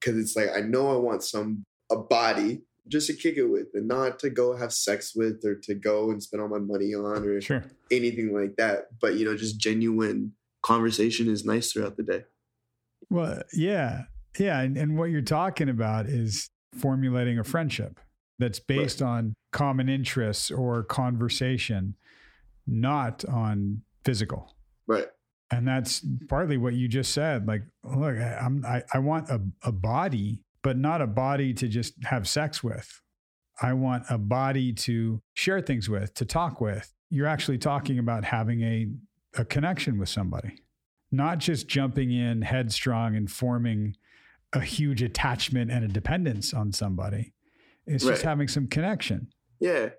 [0.00, 3.68] because it's like I know I want some a body just to kick it with
[3.74, 6.94] and not to go have sex with or to go and spend all my money
[6.94, 7.64] on or Sure.
[7.90, 8.88] anything like that.
[9.00, 12.24] But you know, just genuine conversation is nice throughout the day.
[13.10, 14.02] Well, yeah.
[14.38, 14.60] Yeah.
[14.60, 17.98] And, and what you're talking about is formulating a friendship
[18.38, 21.96] that's based on common interests or conversation,
[22.66, 24.54] not on physical.
[24.86, 25.06] Right.
[25.50, 27.46] And that's partly what you just said.
[27.46, 31.68] Like, look, I- I'm, I, I want a, a body, but not a body to
[31.68, 33.00] just have sex with.
[33.62, 36.92] I want a body to share things with, to talk with.
[37.10, 38.88] You're actually talking about having a,
[39.38, 40.62] a connection with somebody,
[41.12, 43.96] not just jumping in headstrong and forming
[44.52, 47.32] a huge attachment and a dependence on somebody.
[47.86, 49.28] It's just having some connection.
[49.60, 49.90] Yeah.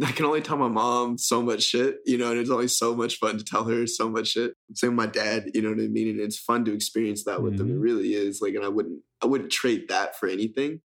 [0.00, 2.94] I can only tell my mom so much shit, you know, and it's always so
[2.94, 4.54] much fun to tell her so much shit.
[4.74, 6.08] Same with my dad, you know what I mean?
[6.08, 7.68] And it's fun to experience that with them.
[7.68, 7.82] It mm-hmm.
[7.82, 8.40] really is.
[8.40, 10.80] Like, and I wouldn't I wouldn't trade that for anything.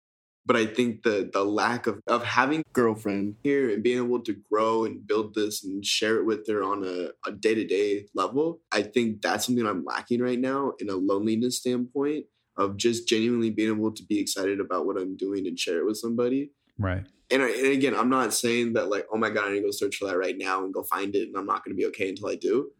[0.44, 4.20] But I think the the lack of of having a girlfriend here and being able
[4.22, 8.60] to grow and build this and share it with her on a, a day-to-day level,
[8.72, 13.50] I think that's something I'm lacking right now in a loneliness standpoint of just genuinely
[13.50, 17.04] being able to be excited about what I'm doing and share it with somebody Right.
[17.30, 19.66] And, I, and again, I'm not saying that like, oh my god, I need to
[19.66, 21.80] go search for that right now and go find it, and I'm not going to
[21.80, 22.70] be okay until I do.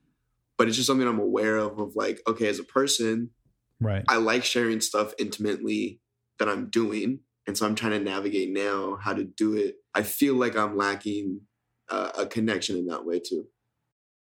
[0.58, 1.78] But it's just something I'm aware of.
[1.78, 3.30] Of like, okay, as a person,
[3.80, 4.04] Right.
[4.08, 6.00] I like sharing stuff intimately
[6.38, 9.76] that I'm doing, and so I'm trying to navigate now how to do it.
[9.94, 11.42] I feel like I'm lacking
[11.90, 13.46] uh, a connection in that way too.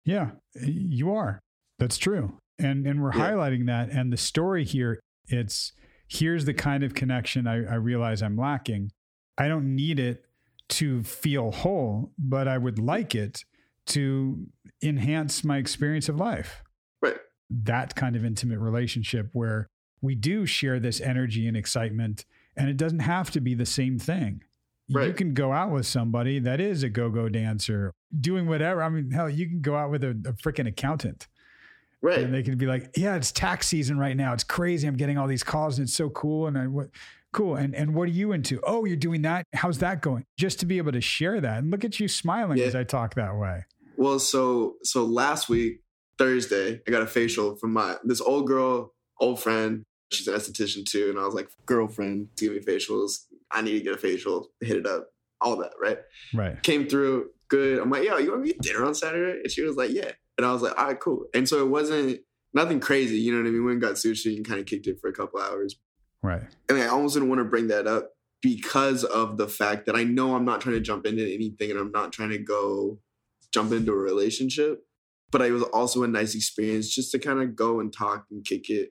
[0.03, 1.39] Yeah, you are.
[1.79, 2.37] That's true.
[2.59, 3.31] And and we're Yeah.
[3.31, 3.89] highlighting that.
[3.89, 5.71] And the story here, it's
[6.07, 8.91] here's the kind of connection I, I realize I'm lacking.
[9.37, 10.25] I don't need it
[10.69, 13.43] to feel whole, but I would like it
[13.87, 14.47] to
[14.81, 16.63] enhance my experience of life.
[17.01, 17.17] Right.
[17.49, 19.67] That kind of intimate relationship where
[20.01, 22.25] we do share this energy and excitement,
[22.57, 24.43] and it doesn't have to be the same thing.
[24.91, 25.07] Right.
[25.07, 28.83] You can go out with somebody that is a go-go dancer, doing whatever.
[28.83, 31.27] I mean, hell, you can go out with a, a freaking accountant,
[32.01, 32.19] Right.
[32.19, 34.33] and they can be like, "Yeah, it's tax season right now.
[34.33, 34.87] It's crazy.
[34.87, 36.89] I'm getting all these calls, and it's so cool." And I, what,
[37.35, 37.55] cool.
[37.55, 38.59] And and what are you into?
[38.63, 39.45] Oh, you're doing that.
[39.53, 40.25] How's that going?
[40.37, 42.65] Just to be able to share that, and look at you smiling Yeah.
[42.65, 43.65] as I talk that way.
[43.97, 45.81] Well, so so last week
[46.17, 49.83] Thursday, I got a facial from my this old girl, old friend.
[50.11, 53.25] She's an esthetician too, and I was like, girlfriend, give me facials.
[53.51, 54.49] I need to get a facial.
[54.61, 55.07] Hit it up,
[55.41, 55.97] all that, right?
[56.33, 56.61] Right.
[56.63, 57.79] Came through good.
[57.79, 59.39] I'm like, yo, you want to to dinner on Saturday?
[59.43, 60.11] And she was like, yeah.
[60.37, 61.25] And I was like, all right, cool.
[61.33, 62.19] And so it wasn't
[62.53, 63.59] nothing crazy, you know what I mean?
[63.61, 65.75] We went and got sushi and kind of kicked it for a couple hours.
[66.23, 66.43] Right.
[66.69, 70.03] And I almost didn't want to bring that up because of the fact that I
[70.03, 72.99] know I'm not trying to jump into anything and I'm not trying to go
[73.53, 74.83] jump into a relationship.
[75.31, 78.45] But it was also a nice experience just to kind of go and talk and
[78.45, 78.89] kick it.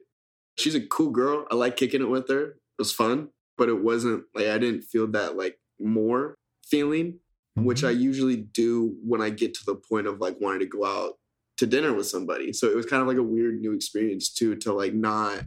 [0.57, 1.45] She's a cool girl.
[1.49, 2.43] I like kicking it with her.
[2.43, 6.35] It was fun, but it wasn't like I didn't feel that like more
[6.67, 7.19] feeling,
[7.55, 7.87] which Mm-hmm.
[7.87, 11.13] I usually do when I get to the point of like wanting to go out
[11.57, 12.51] to dinner with somebody.
[12.51, 15.43] So it was kind of like a weird new experience too to like not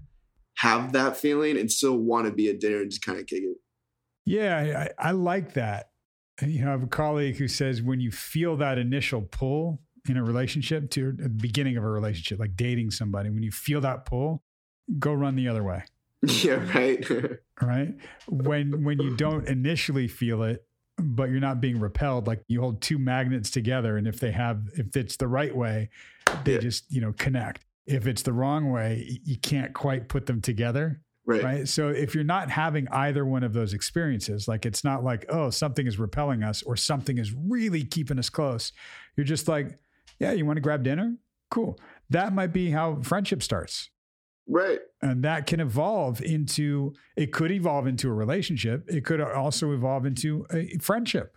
[0.58, 3.42] have that feeling and still want to be at dinner and just kind of kick
[3.42, 3.56] it.
[4.26, 5.90] Yeah, I, I like that.
[6.42, 10.16] You know, I have a colleague who says when you feel that initial pull in
[10.16, 14.04] a relationship to the beginning of a relationship, like dating somebody, when you feel that
[14.04, 14.42] pull,
[14.98, 15.84] go run the other way.
[16.22, 17.04] yeah, right.
[17.60, 17.92] Right.
[18.28, 20.64] When when you don't initially feel it,
[20.96, 24.62] but you're not being repelled, like you hold two magnets together, and if they have
[24.74, 25.90] if it's the right way,
[26.44, 26.58] they Yeah.
[26.60, 27.64] just, you know, connect.
[27.88, 31.00] If it's the wrong way, you can't quite put them together.
[31.26, 31.42] Right.
[31.42, 31.68] Right.
[31.68, 35.50] So if you're not having either one of those experiences, like it's not like, oh,
[35.50, 38.72] something is repelling us or something is really keeping us close.
[39.16, 39.78] You're just like,
[40.18, 41.16] yeah, you want to grab dinner?
[41.50, 41.78] Cool.
[42.08, 43.90] That might be how friendship starts.
[44.46, 44.78] Right.
[45.02, 48.84] And that can evolve into, it could evolve into a relationship.
[48.88, 51.36] It could also evolve into a friendship.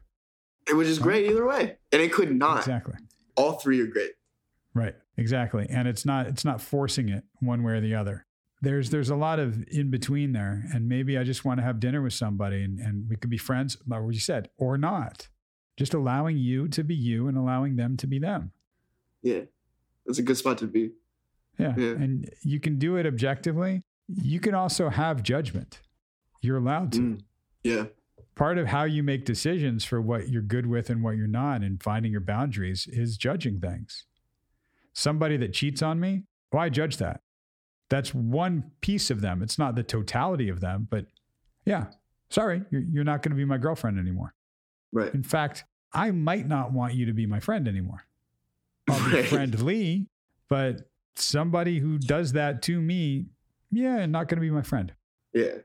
[0.69, 1.77] It was just great either way.
[1.91, 2.59] And it could not.
[2.59, 2.95] Exactly.
[3.35, 4.11] All three are great.
[4.73, 4.95] Right.
[5.21, 5.67] Exactly.
[5.69, 8.25] And it's not it's not forcing it one way or the other.
[8.59, 10.65] There's there's a lot of in between there.
[10.73, 13.37] And maybe I just want to have dinner with somebody and, and we could be
[13.37, 15.27] friends, like what you said, or not.
[15.77, 18.51] Just allowing you to be you and allowing them to be them.
[19.21, 19.41] Yeah.
[20.07, 20.89] That's a good spot to be.
[21.59, 21.75] Yeah.
[21.77, 21.91] Yeah.
[21.91, 23.83] And you can do it objectively.
[24.07, 25.81] You can also have judgment.
[26.41, 26.99] You're allowed to.
[26.99, 27.21] Mm.
[27.63, 27.85] Yeah.
[28.33, 31.61] Part of how you make decisions for what you're good with and what you're not
[31.61, 34.05] and finding your boundaries is judging things.
[34.93, 37.21] Somebody that cheats on me, well, I judge that.
[37.89, 39.41] That's one piece of them.
[39.41, 41.05] It's not the totality of them, but
[41.65, 41.87] yeah,
[42.29, 44.33] sorry, you're, you're not going to be my girlfriend anymore.
[44.91, 45.13] Right.
[45.13, 48.05] In fact, I might not want you to be my friend anymore.
[48.89, 49.25] I'll be Right.
[49.25, 50.07] friendly,
[50.49, 53.27] but somebody who does that to me,
[53.71, 54.93] yeah, not going to be my friend.
[55.33, 55.57] Yeah.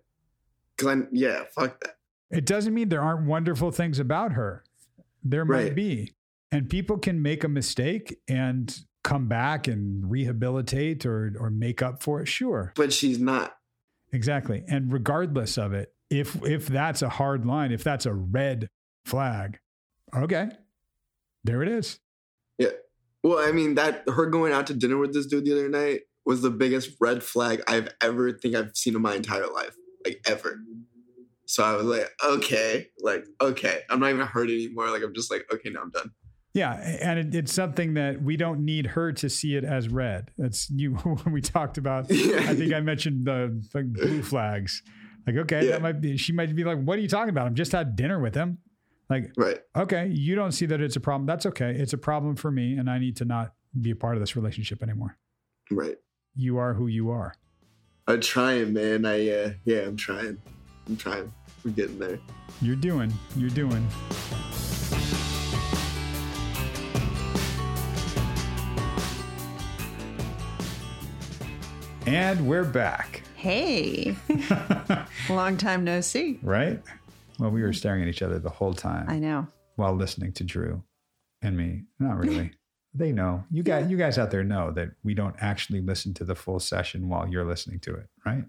[0.77, 1.97] Glenn, yeah, fuck that.
[2.31, 4.65] It doesn't mean there aren't wonderful things about her.
[5.23, 5.75] There might Right.
[5.75, 6.13] be.
[6.53, 12.03] And people can make a mistake and come back and rehabilitate or or make up
[12.03, 12.27] for it.
[12.27, 12.73] Sure.
[12.75, 13.57] But she's not.
[14.13, 14.65] Exactly.
[14.69, 18.69] And regardless of it, if if that's a hard line, if that's a red
[19.05, 19.61] flag,
[20.15, 20.49] okay.
[21.45, 22.01] There it is.
[22.59, 22.71] Yeah.
[23.23, 26.01] Well, I mean, that her going out to dinner with this dude the other night
[26.25, 29.77] was the biggest red flag I've ever think I've seen in my entire life.
[30.05, 30.59] Like ever.
[31.47, 33.83] So I was like, okay, like, okay.
[33.89, 34.91] I'm not even hurt anymore.
[34.91, 36.11] Like I'm just like, okay, now I'm done.
[36.57, 40.31] Yeah, and it, it's something that we don't need her to see it as red.
[40.39, 42.05] That's you when we talked about.
[42.11, 44.83] I think I mentioned the like blue flags.
[45.27, 45.73] Like, okay, Yeah.
[45.73, 46.17] that might be.
[46.17, 47.47] She might be like, "What are you talking about?
[47.47, 48.59] I'm just had dinner with him."
[49.11, 49.59] Like, Right.
[49.77, 51.27] okay, you don't see that it's a problem.
[51.27, 51.73] That's okay.
[51.73, 54.35] It's a problem for me, and I need to not be a part of this
[54.35, 55.19] relationship anymore.
[55.71, 55.97] Right.
[56.35, 57.35] You are who you are.
[58.09, 59.05] I'm trying, man.
[59.05, 60.39] I uh yeah, I'm trying.
[60.89, 61.31] I'm trying.
[61.65, 62.19] We're getting there.
[62.63, 63.13] You're doing.
[63.37, 63.87] You're doing.
[72.07, 73.23] And we're back.
[73.35, 74.17] Hey,
[75.29, 76.39] long time no see.
[76.43, 76.81] right?
[77.39, 79.47] Well, we were staring at each other the whole time I know.
[79.77, 80.83] while listening to Drew
[81.43, 81.83] and me.
[81.99, 82.53] Not really.
[82.95, 83.45] they know.
[83.51, 86.61] You guys you guys out there know that we don't actually listen to the full
[86.61, 88.45] session while you're listening to it, right?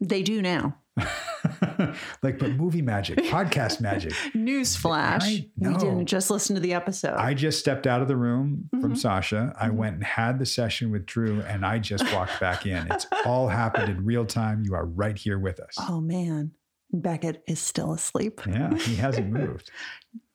[0.00, 0.76] They do now.
[2.22, 4.12] like but movie magic, podcast magic.
[4.34, 5.22] Newsflash.
[5.22, 7.14] I We didn't just listen to the episode.
[7.16, 8.98] I just stepped out of the room from Mhm.
[8.98, 9.54] Sasha.
[9.60, 9.74] I Mhm.
[9.74, 12.86] went and had the session with Drew and I just walked back in.
[12.90, 14.62] It's all happened in real time.
[14.64, 15.74] You are right here with us.
[15.88, 16.52] oh, man.
[16.94, 18.40] Beckett is still asleep.
[18.46, 19.70] Yeah, he hasn't moved.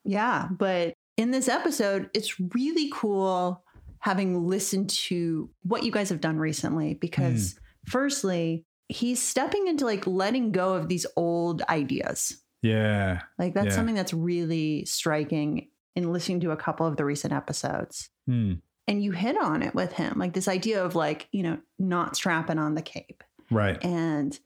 [0.04, 3.64] Yeah, but in this episode, it's really cool
[4.00, 10.08] having listened to what you guys have done recently because, firstly, he's stepping into like
[10.08, 12.42] letting go of these old ideas.
[12.62, 13.22] Yeah.
[13.38, 13.74] Like, that's Yeah.
[13.76, 18.10] something that's really striking in listening to a couple of the recent episodes.
[18.28, 18.54] Hmm.
[18.88, 22.16] And you hit on it with him, like this idea of like, you know, not
[22.16, 23.84] strapping on the cape Right.
[23.84, 24.38] and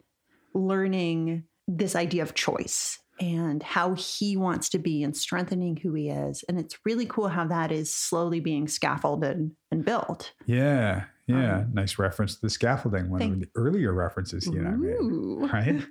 [0.54, 6.10] learning this idea of choice and how he wants to be and strengthening who he
[6.10, 6.43] is.
[6.49, 10.34] And it's really cool how that is slowly being scaffolded and built.
[10.47, 11.04] Yeah.
[11.31, 11.57] Yeah.
[11.59, 15.51] Um, nice reference to the scaffolding, one of the earlier references you and I made.
[15.53, 15.81] Right.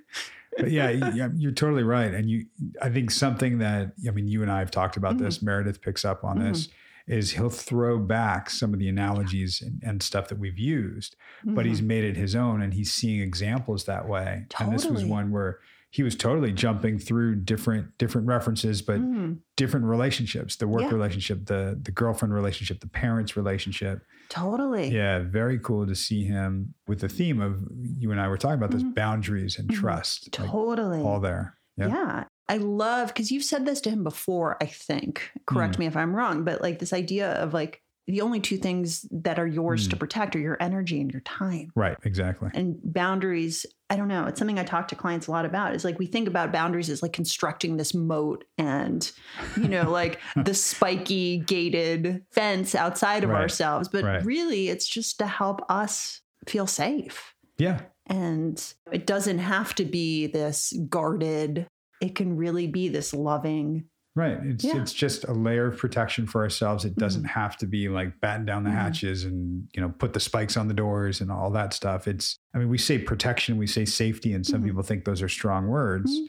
[0.57, 2.13] But yeah, yeah, you're totally right.
[2.13, 2.45] And you,
[2.81, 5.25] I think something that, I mean, you and I have talked about Mm-hmm.
[5.25, 6.67] this, Meredith picks up on this,
[7.07, 11.65] is he'll throw back some of the analogies and, and stuff that we've used, but
[11.65, 11.85] he's Mhm.
[11.87, 14.45] made it his own and he's seeing examples that way.
[14.59, 15.59] And this was one where
[15.91, 19.39] he was totally jumping through different different references, but Mhm.
[19.57, 20.91] different relationships, the work Yeah.
[20.93, 24.01] relationship, the the girlfriend relationship, the parents relationship.
[24.29, 24.89] totally.
[24.89, 28.55] Yeah, very cool to see him with the theme of you and I were talking
[28.57, 28.95] about this Mhm.
[28.95, 29.73] boundaries and Mhm.
[29.75, 30.39] trust.
[30.39, 31.01] like, Totally.
[31.01, 31.57] all there.
[31.75, 31.87] Yeah.
[31.87, 32.23] Yeah.
[32.47, 35.31] I love because you've said this to him before, I think.
[35.45, 35.79] Correct Hmm.
[35.81, 39.37] me if I'm wrong, but like this idea of like the only two things that
[39.39, 39.91] are yours Hmm.
[39.91, 41.71] to protect are your energy and your time.
[41.75, 42.49] Right, exactly.
[42.53, 45.75] And boundaries, I don't know, it's something I talk to clients a lot about.
[45.75, 49.09] Is like we think about boundaries as like constructing this moat and,
[49.55, 53.41] you know, like the spiky gated fence outside of Right.
[53.41, 53.87] ourselves.
[53.87, 54.25] But Right.
[54.25, 57.35] really, it's just to help us feel safe.
[57.57, 57.81] Yeah.
[58.07, 61.67] And it doesn't have to be this guarded,
[62.01, 64.37] it can really be this loving Right.
[64.43, 64.81] It's Yeah.
[64.81, 66.83] it's just a layer of protection for ourselves.
[66.83, 67.27] It doesn't Mhm.
[67.29, 68.73] have to be like batten down the Mhm.
[68.73, 72.07] hatches and you know put the spikes on the doors and all that stuff.
[72.09, 74.65] It's I mean we say protection, we say safety, and some Mhm.
[74.65, 76.11] people think those are strong words.
[76.11, 76.25] Mhm.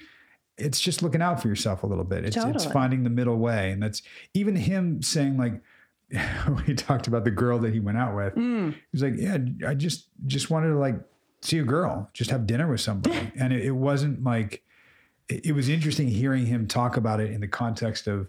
[0.58, 2.24] It's just looking out for yourself a little bit.
[2.24, 4.00] It's it's finding the middle way, and that's
[4.32, 5.60] even him saying like
[6.68, 8.34] we talked about the girl that he went out with.
[8.36, 8.74] Mm.
[8.92, 11.00] He's like, yeah, I just just wanted to like
[11.40, 14.62] see a girl, just have dinner with somebody, and it, it wasn't like.
[15.44, 18.28] It, was interesting hearing him talk about it in the context of,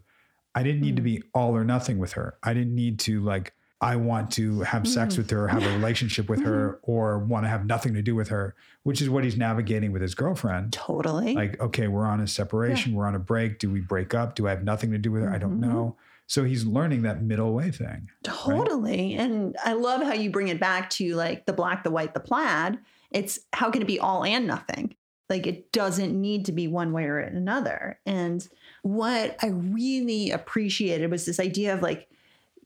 [0.56, 1.06] I didn't need to Mm.
[1.06, 2.36] be all or nothing with her.
[2.43, 3.54] I didn't need to like.
[3.82, 5.18] I want to have sex Mm.
[5.18, 8.30] with her, have a relationship with her, or want to have nothing to do with
[8.30, 10.72] her, which is what he's navigating with his girlfriend.
[10.72, 11.34] Totally.
[11.34, 13.60] Like, okay, we're on a separation, we're on a break.
[13.60, 14.36] Do we break up?
[14.36, 15.34] Do I have nothing to do with her?
[15.34, 15.68] I don't Mhm.
[15.68, 15.97] know.
[16.28, 18.08] So he's learning that middle way thing.
[18.24, 19.16] Totally.
[19.16, 22.20] And I love how you bring it back to like the black, the white, the
[22.22, 22.78] plaid.
[23.12, 24.95] It's how can it be all and nothing?
[25.30, 27.99] Like it doesn't need to be one way or another.
[28.05, 28.47] And
[28.82, 32.09] what I really appreciated was this idea of like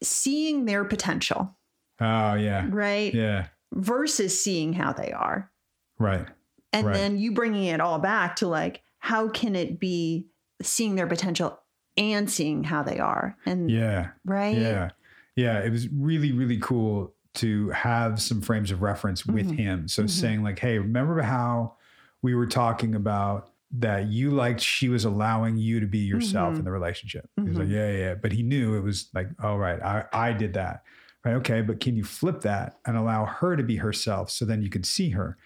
[0.03, 1.55] seeing their potential,
[1.99, 3.13] Oh yeah, right?
[3.13, 5.51] yeah, Versus seeing how they are.
[5.99, 6.27] right.
[6.73, 6.93] And Right.
[6.93, 10.27] then you bringing it all back to like, how can it be
[10.61, 11.57] seeing their potential
[11.95, 13.37] and seeing how they are?
[13.45, 14.09] And Yeah.
[14.25, 14.55] right?
[14.55, 14.89] Yeah.
[15.35, 15.59] Yeah.
[15.59, 19.55] It was really, really cool to have some frames of reference with Mhm.
[19.57, 19.87] him.
[19.87, 20.09] So Mhm.
[20.09, 21.75] saying, like, hey, remember how
[22.21, 26.59] we were talking about that you liked she was allowing you to be yourself Mhm.
[26.59, 27.29] in the relationship?
[27.35, 28.15] He was like, yeah, yeah, yeah.
[28.15, 30.83] But he knew it was like, oh, right, I, I did that.
[31.25, 31.33] Right.
[31.35, 31.61] Okay.
[31.61, 34.83] But can you flip that and allow her to be herself so then you can
[34.83, 35.37] see her?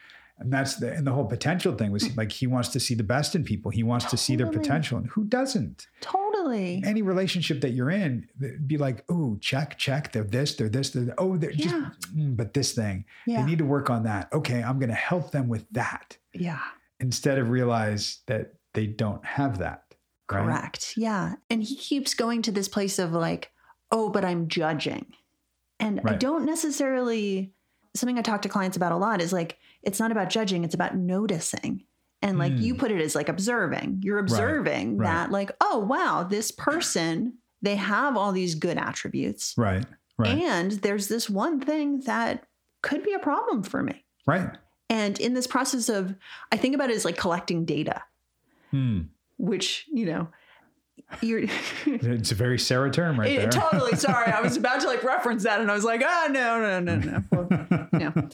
[0.42, 3.04] And that's the and the whole potential thing was like he wants to see the
[3.04, 3.72] best in people.
[3.72, 4.98] He wants to see their potential.
[4.98, 5.88] And who doesn't?
[6.02, 6.82] Totally.
[6.84, 8.28] any relationship that you're in,
[8.66, 10.12] be like, oh, check, check.
[10.12, 11.76] They're this, they're this, they're oh, they're just,
[12.16, 13.42] mm, but this thing, Yeah.
[13.42, 14.34] they need to work on that.
[14.34, 16.60] Okay, I'm going to help them with that yeah.
[17.00, 19.84] instead of realize that they don't have that.
[20.32, 20.44] right?
[20.44, 20.94] Correct.
[20.98, 21.36] Yeah.
[21.50, 23.52] And he keeps going to this place of like,
[23.92, 25.06] oh, but I'm judging.
[25.80, 27.54] And I don't necessarily,
[27.96, 30.76] something I talk to clients about a lot is like, it's not about judging, it's
[30.76, 31.84] about noticing.
[32.22, 32.62] And like Mm.
[32.62, 34.02] you put it as like observing.
[34.04, 35.08] You're observing right.
[35.08, 39.56] that, like, oh, wow, this person, they have all these good attributes.
[39.58, 39.84] Right,
[40.20, 42.46] right, And there's this one thing that
[42.84, 44.06] could be a problem for me.
[44.28, 44.50] right.
[44.90, 46.14] And in this process of,
[46.52, 48.02] I think about it as like collecting data,
[48.72, 49.04] Hmm.
[49.38, 50.28] which, you know,
[51.22, 51.44] you're
[51.86, 53.50] It's a very Sarah term right there.
[53.50, 53.96] totally.
[53.96, 56.80] Sorry, I was about to like reference that, and I was like, oh no, no,
[56.82, 57.24] no, no.
[57.32, 57.48] Well,
[57.94, 58.30] know,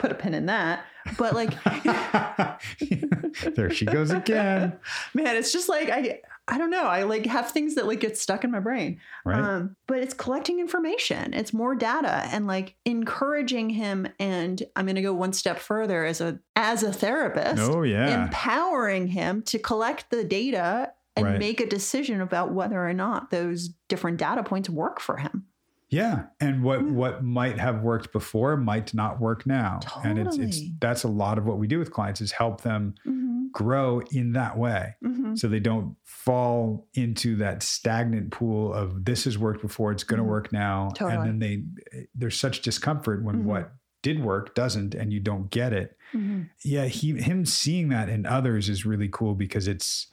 [0.00, 0.84] put a pin in that.
[1.16, 1.54] But like,
[3.54, 4.78] there she goes again.
[5.14, 6.84] man, it's just like I, I don't know.
[6.84, 9.00] I like have things that like get stuck in my brain.
[9.24, 9.38] Right.
[9.38, 11.32] Um, but it's collecting information.
[11.32, 14.08] It's more data and like encouraging him.
[14.18, 17.62] And I'm going to go one step further as a as a therapist.
[17.62, 18.24] oh, yeah.
[18.24, 21.38] empowering him to collect the data and Right.
[21.38, 25.44] make a decision about whether or not those different data points work for him.
[25.90, 26.92] Yeah, and what Mm.
[26.92, 31.36] what might have worked before might not work now, and it's it's that's a lot
[31.36, 33.46] of what we do with clients is help them Mm-hmm.
[33.52, 35.34] grow in that way, Mm-hmm.
[35.34, 40.18] so they don't fall into that stagnant pool of this has worked before, it's going
[40.18, 40.28] to Mhm.
[40.28, 41.16] work now, Totally.
[41.16, 43.44] and then they there's such discomfort when Mhm.
[43.44, 43.72] what
[44.02, 45.96] did work doesn't, and you don't get it.
[46.14, 46.42] Mm-hmm.
[46.64, 50.06] Yeah, he him seeing that in others is really cool because it's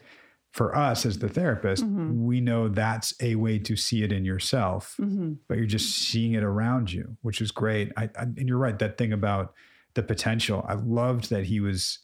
[0.57, 2.23] for us as the therapist, Mhm.
[2.23, 5.33] we know that's a way to see it in yourself Mm-hmm.
[5.47, 7.91] but you're just seeing it around you, which is great.
[7.95, 9.53] I, I, and you're right, that thing about
[9.93, 10.65] the potential.
[10.67, 11.99] I loved that he was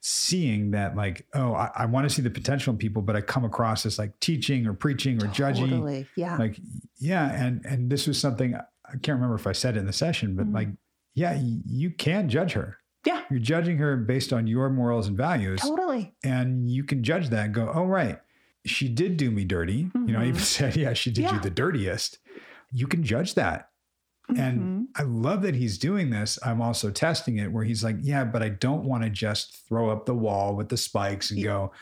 [0.00, 3.20] seeing that, like, oh, I, I want to see the potential in people, but I
[3.20, 5.70] come across as like teaching or preaching or judging.
[5.70, 6.06] Totally.
[6.16, 6.36] Yeah.
[6.36, 6.58] Like,
[6.98, 9.92] yeah, and and this was something I can't remember if I said it in the
[9.92, 10.54] session, but Mhm.
[10.54, 10.68] like,
[11.14, 12.78] yeah, you can judge her.
[13.04, 13.22] Yeah.
[13.30, 16.14] You're judging her based on your morals and values totally.
[16.22, 18.20] and you can judge that and go, oh, right,
[18.64, 19.90] she did do me dirty.
[19.94, 20.44] You know, I even Mhm.
[20.44, 22.18] said, yeah, she did you the dirtiest.
[22.70, 23.70] You can judge that.
[24.28, 24.86] And Mhm.
[24.96, 26.38] I love that he's doing this.
[26.44, 29.90] I'm also testing it where he's like, yeah, but I don't want to just throw
[29.90, 31.44] up the wall with the spikes and Yeah.
[31.46, 31.72] go,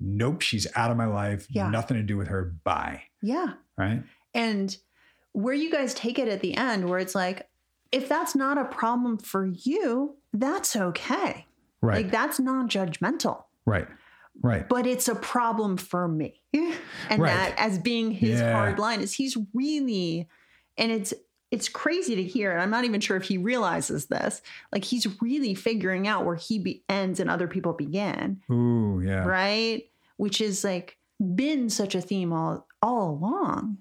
[0.00, 1.46] nope, she's out of my life.
[1.50, 1.68] Yeah.
[1.68, 2.54] Nothing to do with her.
[2.64, 3.02] Bye.
[3.22, 3.52] yeah.
[3.76, 4.02] Right.
[4.34, 4.74] And
[5.32, 7.46] where you guys take it at the end, where it's like,
[7.92, 11.46] if that's not a problem for you, that's okay.
[11.82, 11.96] Right.
[12.04, 13.44] Like that's non judgmental.
[13.66, 13.88] right.
[14.42, 14.66] Right.
[14.68, 16.40] but it's a problem for me.
[16.54, 17.28] and Right.
[17.34, 18.52] that as being his Yeah.
[18.54, 20.28] hard line is he's really
[20.78, 21.12] and it's
[21.50, 24.40] it's crazy to hear and I'm not even sure if he realizes this.
[24.72, 29.24] Like he's really figuring out where he be- ends and other people begin, Ooh, yeah.
[29.26, 29.82] right?
[30.16, 30.96] Which is like
[31.34, 33.78] been such a theme all all along.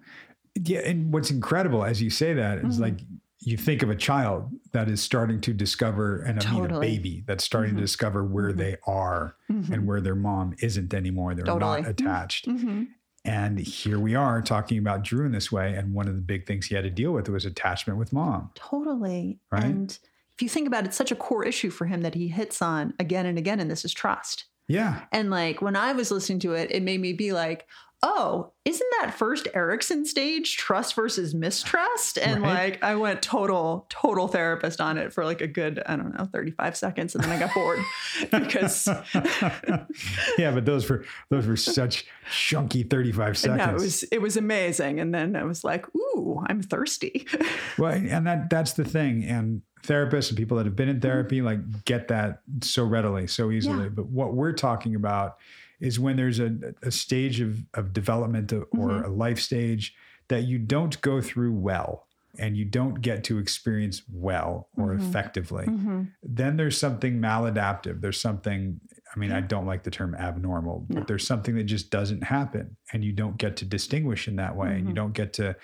[0.60, 0.80] Yeah.
[0.80, 2.82] And what's incredible as you say that is Mhm.
[2.82, 2.99] like,
[3.41, 7.23] you think of a child that is starting to discover, and I mean a baby
[7.25, 7.77] that's starting Mhm.
[7.77, 8.57] to discover where Mhm.
[8.57, 11.35] they are and where their mom isn't anymore.
[11.35, 11.81] They're Totally.
[11.81, 12.45] not attached.
[12.45, 12.83] hmm
[13.25, 15.73] And here we are talking about Drew in this way.
[15.75, 18.49] And one of the big things he had to deal with was attachment with mom.
[18.55, 19.39] Totally.
[19.51, 19.65] Right.
[19.65, 19.99] And
[20.33, 22.61] if you think about it, it's such a core issue for him that he hits
[22.61, 24.45] on again and again, and this is trust.
[24.67, 25.01] Yeah.
[25.11, 27.67] And like when I was listening to it, it made me be like,
[28.01, 32.17] oh, isn't that first Erikson stage trust versus mistrust?
[32.17, 32.71] And Right.
[32.73, 36.25] like I went total, total therapist on it for like a good, I don't know,
[36.31, 37.13] 35 seconds.
[37.15, 37.79] And then I got bored
[38.31, 38.87] because
[40.37, 43.57] yeah, but those were those were such chunky 35 seconds.
[43.57, 44.99] no, it was it was amazing.
[44.99, 47.25] And then I was like, ooh, I'm thirsty.
[47.77, 49.23] Well, and that that's the thing.
[49.23, 53.51] And therapists and people that have been in therapy like get that so readily, so
[53.51, 53.75] easily.
[53.75, 53.83] Mm-hmm.
[53.83, 53.89] Yeah.
[53.89, 55.37] But what we're talking about
[55.80, 59.05] is when there's a, a stage of, of development or Mhm.
[59.05, 59.95] a life stage
[60.27, 62.07] that you don't go through well
[62.38, 64.99] and you don't get to experience well or Mhm.
[65.09, 66.07] effectively, Mhm.
[66.21, 68.01] then there's something maladaptive.
[68.01, 68.80] There's something,
[69.13, 70.95] I mean, I don't like the term abnormal, No.
[70.99, 74.55] but there's something that just doesn't happen and you don't get to distinguish in that
[74.55, 74.95] way and you Mhm.
[74.95, 75.55] don't get to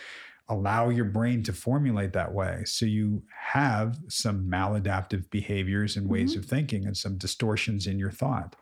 [0.48, 2.64] allow your brain to formulate that way.
[2.66, 6.40] So you have some maladaptive behaviors and ways Mhm.
[6.40, 8.56] of thinking and some distortions in your thought,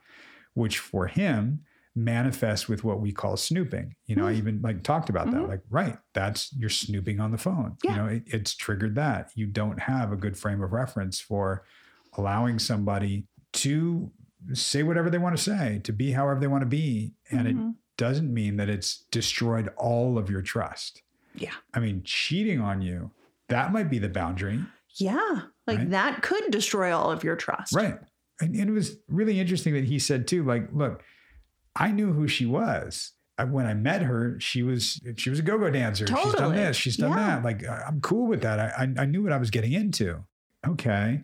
[0.54, 1.62] which for him
[1.95, 3.95] manifests with what we call snooping.
[4.08, 4.38] You know, I Mm.
[4.38, 5.41] even like talked about that.
[5.41, 5.47] Mhm.
[5.47, 7.78] Like, right, that's you're snooping on the phone.
[7.84, 9.32] You know, it, it's triggered that.
[9.36, 11.66] You don't have a good frame of reference for
[12.18, 14.12] allowing somebody to
[14.54, 17.14] say whatever they want to say, to be however they want to be.
[17.32, 17.76] And it Mhm.
[17.97, 21.04] doesn't mean that it's destroyed all of your trust.
[21.36, 21.54] Yeah.
[21.76, 23.12] I mean, cheating on you,
[23.49, 24.60] that might be the boundary.
[24.95, 25.43] Yeah.
[25.68, 25.89] Like Right.
[25.91, 27.74] that could destroy all of your trust.
[27.76, 27.99] Right.
[28.42, 31.04] And, it was really interesting that he said too, like, look,
[31.76, 33.14] I knew who she was.
[33.38, 36.06] Uh, when I met her, she was she was a go-go dancer.
[36.06, 36.78] She's done this.
[36.78, 37.40] She's done Yeah.
[37.40, 37.44] that.
[37.44, 38.60] Like I'm cool with that.
[38.60, 40.24] I, I knew what I was getting into.
[40.68, 41.22] Okay,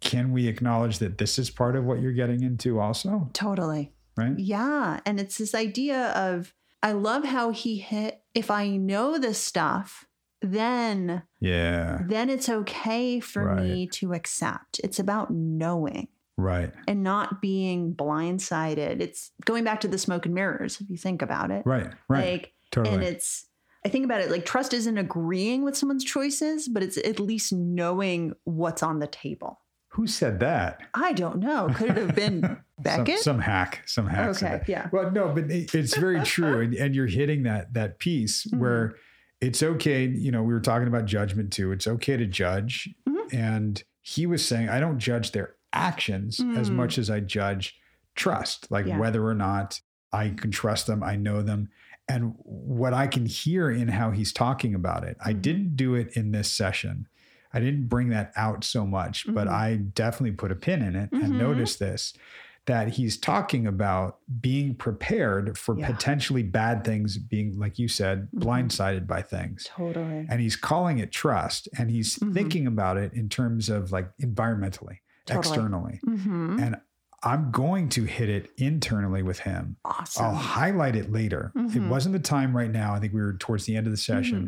[0.00, 3.30] can we acknowledge that this is part of what you're getting into also?
[3.32, 3.92] Totally.
[4.16, 4.38] Right.
[4.38, 5.00] Yeah.
[5.06, 10.06] And it's this idea of, I love how he hit, if I know this stuff,
[10.42, 12.00] then Yeah.
[12.06, 14.78] then it's okay for me to accept.
[14.84, 16.08] It's about knowing
[16.40, 16.72] Right.
[16.88, 19.00] and not being blindsided.
[19.00, 21.62] It's going back to the smoke and mirrors, if you think about it.
[21.66, 21.88] Right.
[22.08, 22.32] Right.
[22.32, 22.94] Like, totally.
[22.96, 23.46] and it's,
[23.84, 27.52] I think about it like trust isn't agreeing with someone's choices, but it's at least
[27.52, 29.60] knowing what's on the table.
[29.94, 30.80] Who said that?
[30.94, 31.68] I don't know.
[31.74, 33.18] Could it have been Some, Beckett?
[33.18, 33.82] some hack.
[33.86, 34.28] Some hack.
[34.42, 34.62] okay.
[34.68, 34.88] Yeah.
[34.92, 38.58] Well, no, but it- it's very true, and, and you're hitting that that piece Mm-hmm.
[38.60, 38.94] where
[39.40, 40.06] it's okay.
[40.06, 41.72] You know, we were talking about judgment too.
[41.72, 43.34] It's okay to judge, Mhm.
[43.34, 46.74] and he was saying, I don't judge their actions as Mm.
[46.74, 47.76] much as I judge
[48.14, 48.98] trust, like Yeah.
[48.98, 49.80] whether or not
[50.12, 51.68] I can trust them, I know them,
[52.08, 55.16] and what I can hear in how he's talking about it.
[55.24, 55.42] I Mhm.
[55.42, 57.06] didn't do it in this session.
[57.52, 59.52] I didn't bring that out so much, but Mhm.
[59.52, 61.24] I definitely put a pin in it Mhm.
[61.24, 62.12] and noticed this
[62.66, 65.86] that he's talking about being prepared for Yeah.
[65.90, 68.42] potentially bad things, being, like you said, Mhm.
[68.42, 69.64] blindsided by things.
[69.68, 70.26] Totally.
[70.28, 72.34] And he's calling it trust and he's Mhm.
[72.34, 75.54] thinking about it in terms of like environmentally, Totally.
[75.54, 76.00] externally.
[76.04, 76.76] hmm And
[77.22, 79.76] I'm going to hit it internally with him.
[79.84, 80.24] Awesome.
[80.24, 81.52] I'll highlight it later.
[81.54, 81.88] It Mhm.
[81.88, 82.94] wasn't the time right now.
[82.94, 84.46] I think we were towards the end of the session.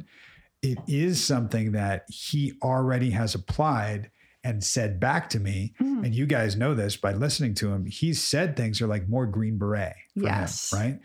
[0.65, 0.71] Mm-hmm.
[0.71, 4.11] It is something that he already has applied
[4.45, 5.75] and said back to me.
[5.81, 6.05] Mhm.
[6.07, 7.85] And you guys know this by listening to him.
[7.87, 10.73] He's said things are like more green beret Yes.
[10.73, 11.01] him, right?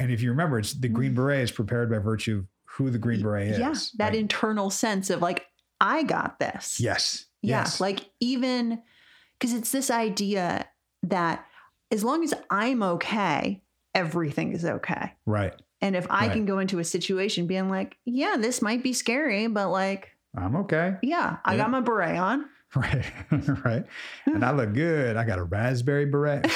[0.00, 1.16] And if you remember, it's the green Mhm.
[1.16, 3.58] beret is prepared by virtue of who the green beret is.
[3.60, 3.74] Yeah.
[3.98, 4.14] That right?
[4.16, 5.46] internal sense of like,
[5.80, 6.80] I got this.
[6.80, 7.60] yes, Yeah.
[7.60, 8.82] yes, Like even
[9.38, 10.66] because it's this idea
[11.04, 11.44] that
[11.90, 13.62] as long as I'm okay,
[13.94, 15.12] everything is okay.
[15.26, 15.52] right.
[15.80, 16.32] And if I Right.
[16.32, 20.54] can go into a situation being like, yeah, this might be scary, but like, I'm
[20.56, 20.94] okay.
[21.02, 21.62] yeah, I Yeah.
[21.62, 22.44] got my beret on.
[22.74, 23.04] Right,
[23.66, 23.84] right.
[24.24, 25.18] And I look good.
[25.18, 26.46] I got a raspberry beret.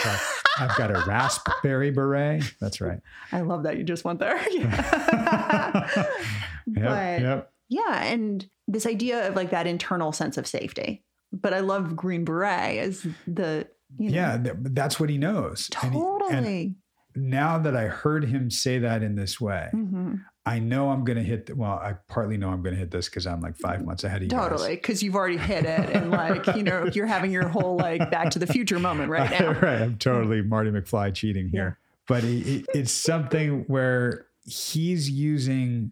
[0.59, 2.43] I've got a raspberry beret.
[2.59, 3.01] That's right.
[3.33, 4.39] I love that you just went there.
[4.51, 5.91] yep,
[6.67, 7.53] but yep.
[7.69, 11.05] yeah, and this idea of like that internal sense of safety.
[11.43, 13.67] But I love Green Beret as the
[13.99, 15.71] you know, Yeah, th- that's what he knows.
[15.83, 16.75] And he- and totally.
[17.15, 20.23] now that I heard him say that in this way, Mhm.
[20.45, 21.47] I know I'm going to hit.
[21.47, 24.05] The, well, I partly know I'm going to hit this because I'm like five months
[24.05, 24.29] ahead of you.
[24.29, 28.11] Totally, because you've already hit it, and like you know, you're having your whole like
[28.13, 29.53] Back to the Future moment right now.
[29.61, 29.83] right.
[29.83, 31.79] I'm totally Marty McFly cheating here.
[32.07, 35.91] But it, it- it's something where he's using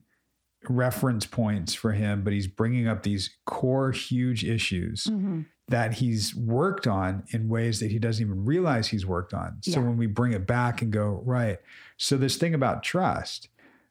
[0.68, 5.46] reference points for him, but he's bringing up these core, huge issues Mhm.
[5.68, 9.58] that he's worked on in ways that he doesn't even realize he's worked on.
[9.62, 9.86] So Yeah.
[9.86, 11.58] when we bring it back and go, right.
[11.96, 13.48] So this thing about trust,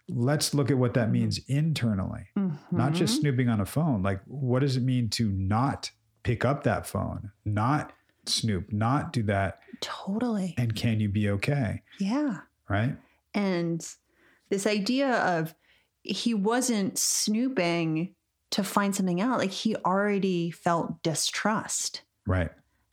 [0.09, 1.11] let's look at what that Mhm.
[1.13, 2.27] means internally,
[2.71, 3.19] not just Mhm.
[3.21, 4.03] snooping on a phone.
[4.03, 5.91] Like, what does it mean to not
[6.23, 7.93] pick up that phone, not
[8.25, 9.59] snoop, not do that?
[9.81, 11.81] totally, And can you be okay?
[11.99, 12.41] yeah.
[12.69, 12.97] Right.
[13.33, 13.85] And
[14.49, 15.55] this idea of
[16.03, 18.13] he wasn't snooping
[18.51, 19.39] to find something out.
[19.39, 22.03] Like he already felt distrust.
[22.27, 22.51] Right.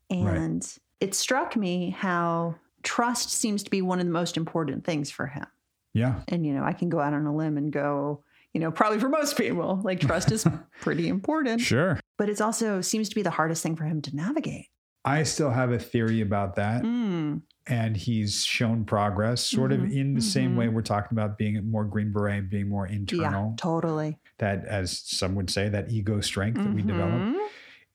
[0.09, 0.67] And
[1.01, 5.27] it struck me how trust seems to be one of the most important things for
[5.27, 5.47] him.
[5.93, 6.21] Yeah.
[6.29, 8.23] And, you know, I can go out on a limb and go,
[8.55, 10.47] you know, probably for most people, like trust is
[10.81, 12.01] pretty important, Sure.
[12.17, 14.67] but it's also seems to be the hardest thing for him to navigate.
[15.05, 16.82] I still have a theory about that.
[16.82, 20.57] Mm, And he's shown progress, sort of Mhm, in the same mhm.
[20.57, 23.51] way we're talking about being more Green Beret, being more internal.
[23.51, 24.18] yeah, totally.
[24.38, 27.12] That, as some would say, that ego strength that we develop.
[27.22, 27.38] Mhm.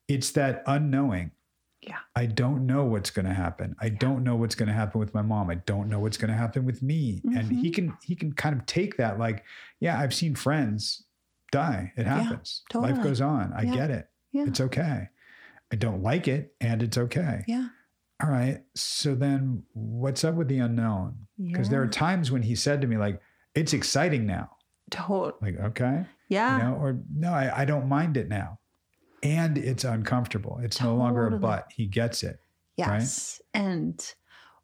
[0.08, 1.32] It's that unknowing.
[1.82, 1.98] Yeah.
[2.16, 3.76] I don't know what's going to happen.
[3.80, 5.50] I don't know what's going to happen with my mom.
[5.50, 7.22] I don't know what's going to happen with me.
[7.36, 7.74] And he Mhm.
[7.76, 9.44] can he can kind of take that like,
[9.82, 11.04] yeah, I've seen friends
[11.52, 11.92] die.
[11.98, 12.64] It happens.
[12.74, 13.04] Life totally.
[13.04, 13.52] goes on.
[13.54, 13.76] I Yeah.
[13.76, 14.08] get it.
[14.32, 14.46] Yeah.
[14.48, 15.10] It's okay.
[15.72, 17.44] I don't like it and it's okay.
[17.48, 17.68] Yeah.
[18.24, 18.62] All right.
[18.76, 21.16] So then what's up with the unknown?
[21.42, 23.20] Because there are times when he said to me like,
[23.56, 24.52] it's exciting now.
[24.90, 25.34] Totally.
[25.54, 26.06] Like, okay.
[26.30, 26.58] yeah.
[26.58, 28.60] You know, or no, I, I don't mind it now.
[29.24, 30.60] And it's uncomfortable.
[30.64, 31.42] It's no longer a Totally.
[31.42, 31.68] but.
[31.76, 32.40] He gets it.
[32.80, 33.00] right?
[33.00, 33.42] Yes.
[33.54, 34.14] And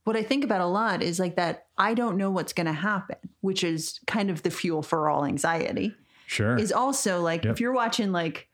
[0.04, 2.74] what I think about a lot is like that I don't know what's going to
[2.74, 5.96] happen, which is kind of the fuel for all anxiety.
[6.28, 6.58] Sure.
[6.58, 7.54] Is also like Yep.
[7.54, 8.48] if you're watching like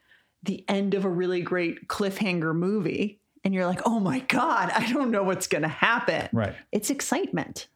[0.48, 4.92] the end of a really great cliffhanger movie and you're like, oh my God, I
[4.92, 6.28] don't know what's going to happen.
[6.34, 6.56] right.
[6.72, 7.68] It's excitement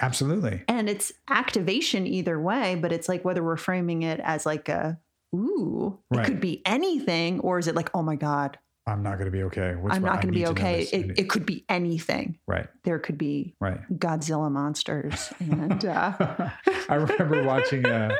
[0.00, 0.62] Absolutely.
[0.68, 4.98] and it's activation either way, but it's like whether we're framing it as like a,
[5.34, 6.22] ooh, Right.
[6.22, 9.30] it could be anything, or is it like, oh my God, I'm not going to
[9.30, 9.74] be okay.
[9.76, 10.82] What's I'm not going to be okay.
[10.90, 12.38] It, it could be anything.
[12.46, 12.66] right.
[12.84, 13.78] There could be Right.
[13.98, 15.32] Godzilla monsters.
[15.40, 16.50] And uh,
[16.88, 18.16] I remember watching uh,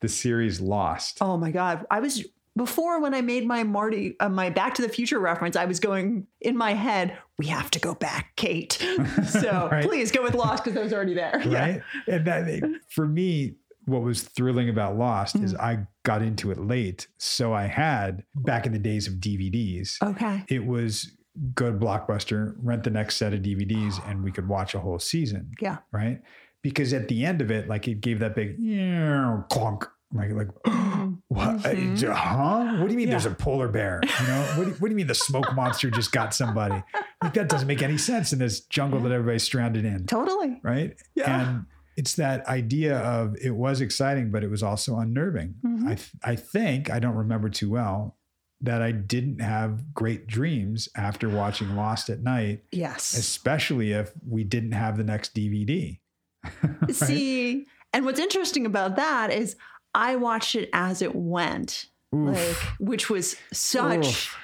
[0.00, 1.18] the series Lost.
[1.20, 2.24] oh my God, I was
[2.56, 5.80] before when I made my Marty, uh, my Back to the Future reference, I was
[5.80, 8.72] going in my head, we have to go back, Kate.
[9.28, 9.84] so Right.
[9.84, 11.40] please go with Lost because I was already there.
[11.46, 11.58] Yeah.
[11.60, 11.82] right?
[12.08, 13.54] And that for me,
[13.86, 15.60] what was thrilling about Lost is Mm.
[15.60, 17.08] I got into it late.
[17.18, 20.44] So I had back in the days of DVDs, Okay.
[20.48, 21.16] it was
[21.54, 24.98] go to Blockbuster, rent the next set of DVDs, and we could watch a whole
[24.98, 25.52] season.
[25.60, 25.78] Yeah.
[25.92, 26.20] Right.
[26.62, 29.86] Because at the end of it, like it gave that big "Yeah," clunk.
[30.12, 30.48] Like, like
[31.30, 31.64] what?
[31.64, 32.76] Uh, Huh?
[32.78, 33.12] What do you mean Yeah.
[33.12, 34.00] there's a polar bear?
[34.20, 36.82] You know, what do, what do you mean the smoke monster just got somebody?
[37.22, 40.58] Like, that doesn't make any sense in this jungle that everybody's stranded in Totally.
[40.62, 40.96] right?
[41.14, 41.48] Yeah.
[41.50, 41.66] And
[41.96, 45.54] it's that idea of it was exciting, but it was also unnerving.
[45.64, 45.84] Mhm.
[45.84, 48.16] I th- I think I don't remember too well
[48.62, 53.14] that I didn't have great dreams after watching Lost at night, Yes.
[53.16, 56.00] especially if we didn't have the next DVD.
[56.62, 56.94] Right?
[56.94, 59.56] See, and what's interesting about that is
[59.94, 62.36] I watched it as it went, Oof.
[62.36, 64.38] like, which was such, Oof.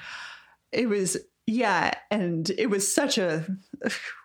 [0.73, 1.17] it was,
[1.47, 1.93] yeah.
[2.11, 3.47] And it was such a,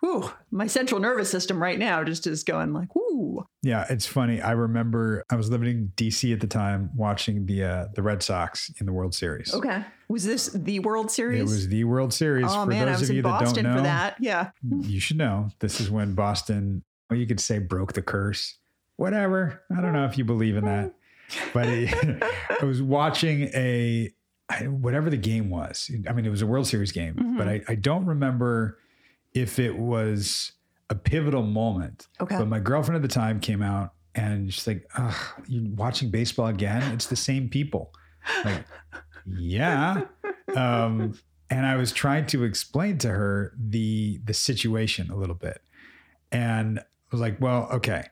[0.00, 3.46] whew, my central nervous system right now just is going like, ooh.
[3.62, 4.40] Yeah, it's funny.
[4.40, 8.22] I remember I was living in DC at the time, watching the uh, the Red
[8.22, 9.54] Sox in the World Series.
[9.54, 9.84] Okay.
[10.08, 11.40] Was this the World Series?
[11.40, 12.46] It was the World Series.
[12.48, 14.16] oh For man, I was of you in that Boston don't know, for that.
[14.18, 14.50] Yeah.
[14.80, 18.58] you should know this is when Boston, well, you could say broke the curse.
[18.96, 19.62] Whatever.
[19.76, 20.92] I don't know if you believe in that,
[21.54, 22.22] but it,
[22.60, 24.10] I was watching a
[24.48, 25.90] I- whatever the game was.
[26.08, 27.38] I mean, it was a World Series game, Mhm.
[27.38, 28.78] but I, I don't remember
[29.34, 30.52] if it was
[30.90, 32.08] a pivotal moment.
[32.20, 32.36] Okay.
[32.36, 35.14] But my girlfriend at the time came out and she's like, Ugh,
[35.46, 36.82] "You watching baseball again?
[36.92, 37.92] It's the same people."
[38.44, 38.64] Like,
[39.26, 40.02] yeah.
[40.54, 41.18] Um,
[41.48, 45.62] and I was trying to explain to her the the situation a little bit,
[46.30, 48.04] and I was like, "Well, okay."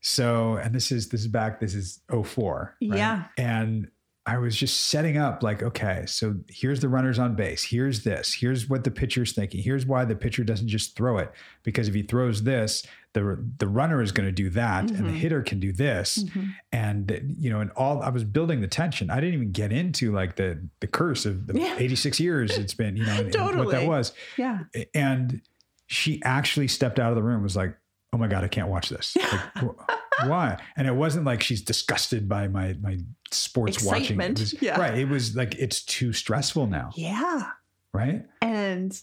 [0.00, 1.60] So, and this is this is back.
[1.60, 2.76] This is 04.
[2.82, 2.96] right?
[2.98, 3.24] Yeah.
[3.36, 3.90] And
[4.26, 7.64] I was just setting up like, okay, so here's the runners on base.
[7.64, 8.34] Here's this.
[8.34, 9.62] Here's what the pitcher's thinking.
[9.62, 11.32] Here's why the pitcher doesn't just throw it
[11.62, 12.84] because if he throws this,
[13.14, 15.16] the the runner is going to do that, and the Mhm.
[15.16, 16.52] hitter can do this, Mhm.
[16.72, 19.08] and you know, and all I was building the tension.
[19.10, 21.76] I didn't even get into like the the curse of the Yeah.
[21.78, 24.12] 86 years it's been, you know, and, and what that was.
[24.36, 24.64] Yeah.
[24.94, 25.40] And
[25.86, 27.42] she actually stepped out of the room.
[27.42, 27.74] Was like,
[28.18, 29.16] oh my god, I can't watch this.
[29.16, 29.64] Like,
[30.26, 30.60] why?
[30.76, 32.98] And it wasn't like she's disgusted by my my
[33.30, 34.20] sports watching.
[34.20, 34.80] It was, Yeah.
[34.80, 34.98] Right.
[34.98, 36.90] It was like it's too stressful now.
[36.96, 37.50] Yeah.
[37.92, 38.24] Right.
[38.42, 39.00] And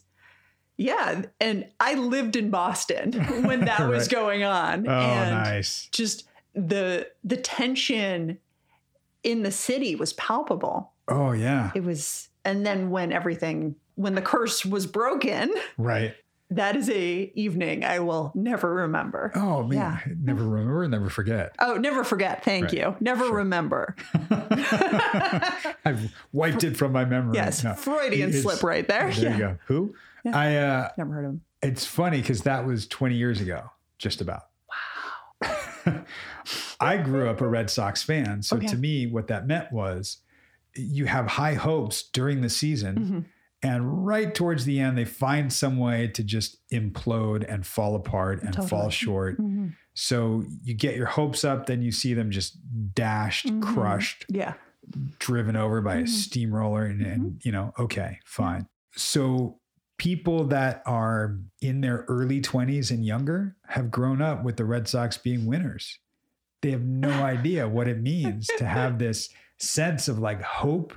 [0.77, 3.13] yeah, and I lived in Boston
[3.45, 4.85] when that was going on.
[4.85, 5.87] Oh, and nice.
[5.93, 8.37] just the the tension
[9.23, 10.91] in the city was palpable.
[11.07, 11.71] Oh yeah.
[11.73, 16.15] It was and then when everything when the curse was broken, Right.
[16.55, 19.31] That is a evening I will never remember.
[19.35, 19.77] Oh man.
[19.77, 19.99] Yeah.
[20.19, 21.55] Never remember, never forget.
[21.59, 22.43] Oh, never forget.
[22.43, 22.73] Thank Right.
[22.73, 22.95] you.
[22.99, 23.35] Never Sure.
[23.37, 23.95] remember.
[25.85, 27.35] I've wiped it from my memory.
[27.35, 27.73] Yes, No.
[27.73, 29.11] Freudian It's- slip right there.
[29.11, 29.33] There yeah.
[29.33, 29.57] you go.
[29.67, 29.95] Who?
[30.23, 30.37] Yeah.
[30.37, 31.41] I uh Never heard of him.
[31.61, 34.43] it's funny because that was 20 years ago, just about.
[35.45, 36.03] Wow.
[36.79, 38.41] I grew up a Red Sox fan.
[38.43, 38.67] So Okay.
[38.67, 40.17] to me, what that meant was
[40.75, 42.95] you have high hopes during the season.
[42.97, 43.25] Mhm.
[43.65, 48.43] And right towards the end, they find some way to just implode and fall apart
[48.43, 48.91] and fall Totally.
[48.91, 49.37] short.
[49.39, 49.73] Mhm.
[49.95, 52.57] So you get your hopes up, then you see them just
[52.93, 53.61] dashed, Mhm.
[53.63, 54.53] crushed, Yeah.
[55.19, 56.09] driven over by a Mhm.
[56.09, 58.67] steamroller, and, and you know, okay, fine.
[58.95, 59.59] So
[59.97, 64.87] people that are in their early 20s and younger have grown up with the Red
[64.87, 65.97] Sox being winners.
[66.61, 70.93] They have no idea what it means to have this sense of like hope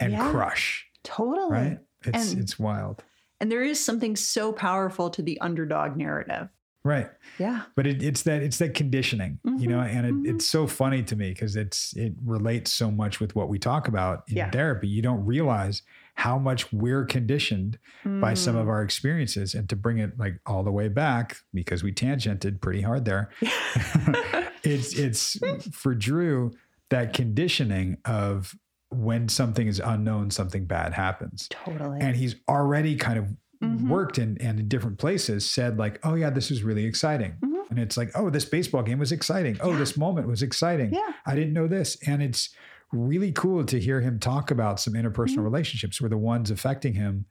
[0.00, 0.30] and Yeah.
[0.30, 1.52] crush, Totally.
[1.52, 1.78] right?
[2.04, 3.04] It's And- it's wild.
[3.40, 6.48] And there is something so powerful to the underdog narrative.
[6.84, 7.08] Right.
[7.38, 7.62] Yeah.
[7.76, 10.26] but it, it's that it's that conditioning you know and it, mhm.
[10.34, 13.88] it's so funny to me because it's it relates so much with what we talk
[13.88, 14.50] about in Yeah.
[14.50, 15.82] therapy you don't realize
[16.14, 18.60] how much we're conditioned by some Mm.
[18.62, 22.60] of our experiences and to bring it like all the way back because we tangented
[22.60, 23.28] pretty hard there
[24.62, 25.36] it's it's
[25.76, 26.52] for drew
[26.90, 28.54] that conditioning of
[28.90, 32.00] when something is unknown something bad happens totally.
[32.00, 33.26] and he's already kind of
[33.62, 33.88] Mhm.
[33.88, 37.68] worked in and in different places said like oh yeah this is really exciting Mhm.
[37.70, 39.78] and it's like oh this baseball game was exciting oh Yeah.
[39.78, 41.12] this moment was exciting yeah.
[41.26, 42.50] i didn't know this and it's
[42.92, 45.44] really cool to hear him talk about some interpersonal Mhm.
[45.44, 47.24] relationships where the ones affecting him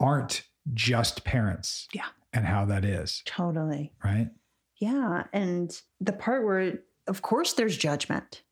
[0.00, 2.06] aren't just parents Yeah.
[2.32, 3.92] and how that is Totally.
[4.04, 4.30] right
[4.78, 5.24] Yeah.
[5.32, 8.42] And the part where, of course, there's judgment,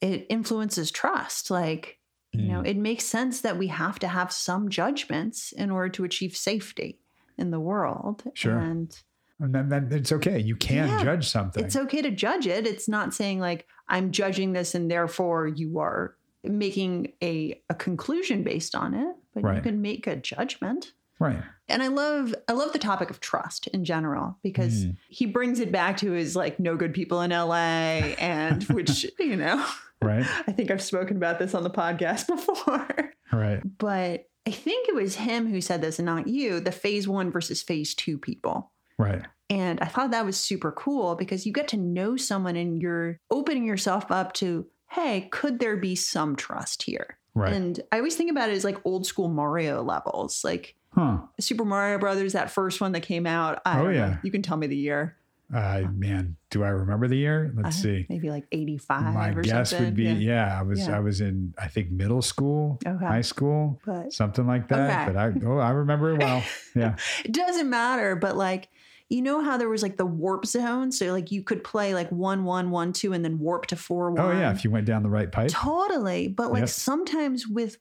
[0.00, 1.50] it influences trust.
[1.50, 1.98] Like,
[2.32, 2.66] you know, Mm.
[2.68, 6.98] it makes sense that we have to have some judgments in order to achieve safety
[7.38, 8.24] in the world.
[8.34, 8.58] Sure.
[8.58, 8.96] And
[9.40, 11.02] and then, then it's okay you can Yeah.
[11.02, 12.66] judge something it's okay to judge it.
[12.66, 18.42] It's not saying like, I'm judging this and therefore you are making a, a conclusion
[18.44, 20.92] based on it, but you can make a judgment.
[21.18, 24.96] Right And I love I love the topic of trust in general because Mm.
[25.08, 29.36] he brings it back to his like no good people in LA and which, you
[29.36, 29.64] know,
[30.02, 33.12] right I think I've spoken about this on the podcast before.
[33.32, 37.08] right But I think it was him who said this and not you, the phase
[37.08, 38.70] 1 versus phase 2 people.
[38.98, 42.80] right And I thought that was super cool because you get to know someone and
[42.82, 47.16] you're opening yourself up to, hey, could there be some trust here?
[47.34, 50.42] right And I always think about it as like old school Mario levels.
[50.44, 53.60] Like huh Super Mario Brothers, that first one that came out.
[53.66, 53.90] I Oh, know.
[53.90, 54.16] yeah.
[54.22, 55.16] You can tell me the year.
[55.52, 59.42] uh, man do i remember the year let's I- see Maybe like 85 my or
[59.42, 59.88] guess something.
[59.88, 60.58] would be yeah.
[60.58, 60.96] i was Yeah.
[60.96, 63.04] i was in i think middle school Okay.
[63.04, 65.12] high school But something like that Okay.
[65.12, 66.42] but i oh i remember it well
[66.74, 68.16] yeah it doesn't matter.
[68.16, 68.68] But like,
[69.10, 70.90] you know how there was like the warp zone?
[70.90, 74.10] So like you could play like one, one, one, two, and then warp to four,
[74.12, 74.20] one.
[74.24, 76.26] oh yeah if you went down the right pipe Totally.
[76.28, 76.68] But like Yep.
[76.70, 77.76] sometimes with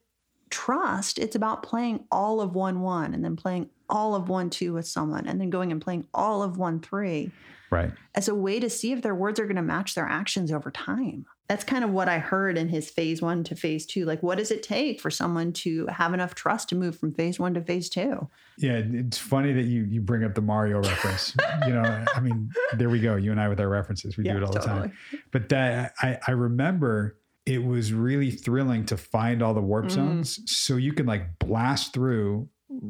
[0.54, 4.74] trust, it's about playing all of one, one, and then playing all of one, two
[4.74, 7.32] with someone, and then going and playing all of one, three
[7.72, 10.51] right as a way to see if their words are going to match their actions
[10.51, 11.26] over time.
[11.47, 14.06] That's kind of what I heard in his phase one to phase two.
[14.06, 17.39] Like, what does it take for someone to have enough trust to move from phase
[17.39, 18.30] one to phase two?
[18.58, 21.36] yeah it's funny that you you bring up the mario reference
[21.66, 24.38] you know i mean there we go you and i with our references we do
[24.38, 24.91] it all the time
[25.32, 29.91] but that i i remember it was really thrilling to find all the warp Mm.
[29.91, 32.48] zones so you can like blast through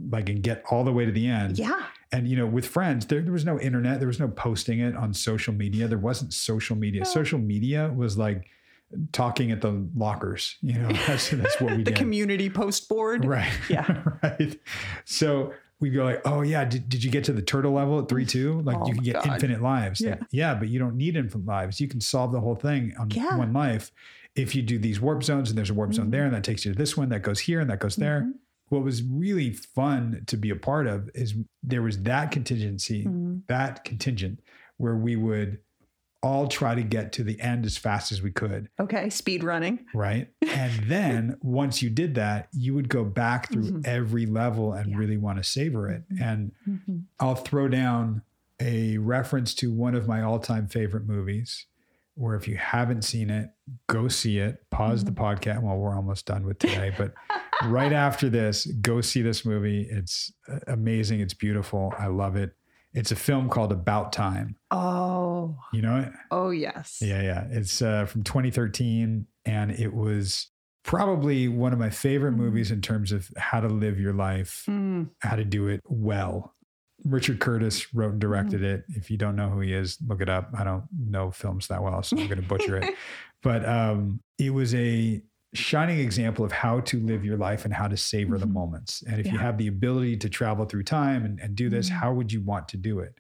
[0.10, 1.86] like and get all the way to the end Yeah.
[2.12, 4.96] and you know with friends there, there was no internet there was no posting it
[4.96, 7.06] on social media there wasn't social media No.
[7.10, 8.48] social media was like
[9.12, 11.86] talking at the lockers you know that's, that's what we did.
[11.88, 13.26] The did community post board.
[13.26, 14.04] right Yeah.
[14.24, 14.60] right
[15.06, 15.52] so
[15.84, 18.66] we go like oh yeah did, did you get to the turtle level at 3-2
[18.66, 19.28] like Oh you can get God.
[19.34, 20.26] infinite lives Like, Yeah.
[20.32, 23.38] yeah but you don't need infinite lives you can solve the whole thing on Yeah.
[23.38, 23.92] one life
[24.36, 26.12] if you do these warp zones and there's a warp zone Mhm.
[26.12, 28.22] there and that takes you to this one that goes here and that goes there
[28.22, 28.34] Mhm.
[28.70, 33.42] what was really fun to be a part of is there was that contingency Mhm.
[33.48, 34.40] that contingent
[34.78, 35.60] where we would
[36.24, 39.10] all try to get to the end as fast as we could Okay.
[39.10, 39.86] Speed running.
[39.94, 43.86] right and then once you did that you would go back through Mhm.
[43.88, 44.98] every level and Yeah.
[44.98, 46.22] really want to savor it Mhm.
[46.22, 47.04] and Mhm.
[47.20, 48.22] i'll throw down
[48.62, 51.66] a reference to one of my all-time favorite movies
[52.16, 53.50] where if you haven't seen it
[53.88, 57.14] go see it pause the podcast well we're almost done with today but
[57.66, 62.56] right after this go see this movie it's uh, amazing it's beautiful i love it
[62.94, 65.58] it's a film called about time Oh.
[65.74, 67.00] you know it Oh, yes.
[67.02, 67.48] yeah, yeah.
[67.52, 70.50] It's uh, from 2013, and it was
[70.84, 72.38] probably one of my favorite Mhm.
[72.38, 75.10] movies in terms of how to live your life, Mm.
[75.20, 76.54] how to do it well.
[77.06, 78.84] Richard Curtis wrote and directed it.
[78.90, 80.52] If you don't know who he is, look it up.
[80.58, 82.96] I don't know films that well, so I'm going to butcher it.
[83.44, 85.22] But um, it was a
[85.54, 88.54] shining example of how to live your life and how to savor the Mhm.
[88.54, 89.04] moments.
[89.04, 91.94] And if you have the ability to travel through time and, and do this, Mhm.
[91.94, 93.16] how would you want to do it?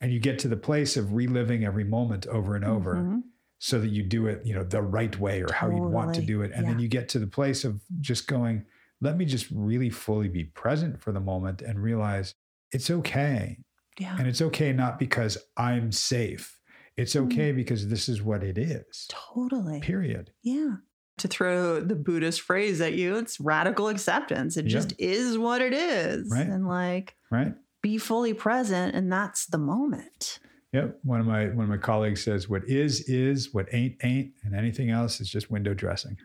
[0.00, 3.22] And you get to the place of reliving every moment over and over Mhm.
[3.58, 6.22] so that you do it, you know, the right way or how you want to
[6.22, 6.50] do it.
[6.54, 8.64] And then you get to the place of just going,
[9.00, 12.34] let me just really fully be present for the moment and realize
[12.72, 13.58] it's okay.
[13.98, 14.16] Yeah.
[14.18, 16.58] And it's okay not because I'm safe.
[16.96, 17.24] It's Mm.
[17.26, 19.06] okay because this is what it is.
[19.08, 19.80] Totally.
[19.80, 20.32] Period.
[20.42, 20.76] Yeah.
[21.18, 24.56] To throw the Buddhist phrase at you, it's radical acceptance.
[24.56, 24.70] It Yeah.
[24.70, 26.28] just is what it is.
[26.30, 26.46] Right.
[26.46, 27.54] And like Right?
[27.82, 30.38] be fully present and that's the moment.
[30.72, 31.00] Yep.
[31.04, 34.54] One of my one of my colleagues says, "What is is, what ain't ain't, and
[34.54, 36.16] anything else is just window dressing."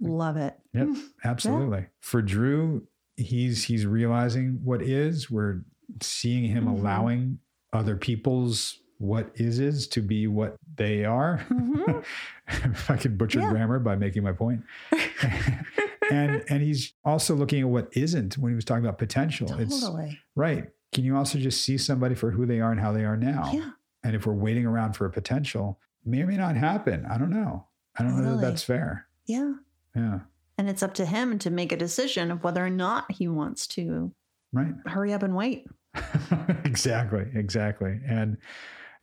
[0.00, 0.54] Love it.
[0.74, 0.88] Yep,
[1.24, 1.86] absolutely.
[2.00, 5.30] For Drew, he's he's realizing what is.
[5.30, 5.62] We're
[6.02, 6.78] seeing him Mhm.
[6.80, 7.38] allowing
[7.72, 11.44] other people's what is is to be what they are.
[11.50, 12.04] Mhm.
[12.48, 13.50] if I could butcher Yeah.
[13.50, 14.62] grammar by making my point.
[16.10, 19.52] and and he's also looking at what isn't when he was talking about potential.
[19.60, 20.18] It's Totally.
[20.34, 20.68] right.
[20.92, 23.50] Can you also just see somebody for who they are and how they are now?
[23.52, 23.70] Yeah.
[24.04, 27.04] And if we're waiting around for a potential, may or may not happen.
[27.06, 27.66] I don't know.
[27.98, 29.06] I don't know that that's fair.
[29.26, 29.54] Yeah.
[29.94, 30.20] Yeah.
[30.58, 33.66] And it's up to him to make a decision of whether or not he wants
[33.68, 34.12] to
[34.52, 34.72] Right.
[34.86, 35.66] hurry up and wait.
[36.64, 37.26] exactly.
[37.34, 38.00] Exactly.
[38.06, 38.36] And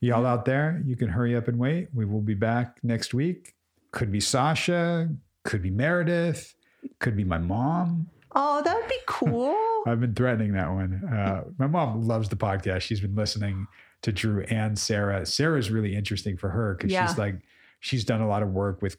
[0.03, 1.87] y'all out there, you can hurry up and wait.
[1.93, 3.53] We will be back next week.
[3.91, 5.09] Could be Sasha,
[5.43, 6.53] could be Meredith,
[6.99, 8.09] could be my mom.
[8.35, 9.55] Oh, that would be cool.
[9.87, 11.03] I've been threatening that one.
[11.11, 12.81] Uh, my mom loves the podcast.
[12.81, 13.67] She's been listening
[14.01, 15.25] to Drew and Sarah.
[15.25, 17.05] Sarah's really interesting for her because Yeah.
[17.07, 17.35] she's like,
[17.79, 18.97] she's done a lot of work with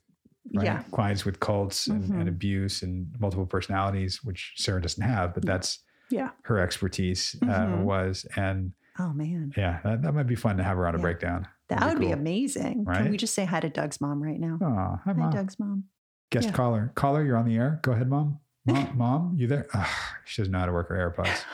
[0.54, 0.82] right, Yeah.
[0.92, 2.28] clients with cults and, and Mhm.
[2.28, 5.80] abuse and multiple personalities, which Sarah doesn't have, but that's
[6.10, 6.30] Yeah.
[6.44, 7.82] her expertise uh, Mhm.
[7.82, 8.26] was.
[8.36, 9.52] And Oh man.
[9.56, 11.02] yeah, that, that might be fun to have her on a Yeah.
[11.02, 11.48] breakdown.
[11.68, 12.14] That That'd would be cool.
[12.14, 12.84] amazing.
[12.84, 12.98] Right?
[13.02, 14.58] Can we just say hi to Doug's mom right now?
[14.60, 15.30] Oh, hi, Hi.
[15.30, 15.84] Doug's mom.
[16.30, 16.52] Guest yeah.
[16.52, 16.92] caller.
[16.94, 17.80] Caller, you're on the air.
[17.82, 18.38] Go ahead, mom.
[18.66, 19.66] Mom, mom you there?
[19.74, 19.86] Ugh,
[20.24, 21.44] she doesn't know how to work her AirPods.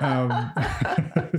[0.00, 0.52] Um,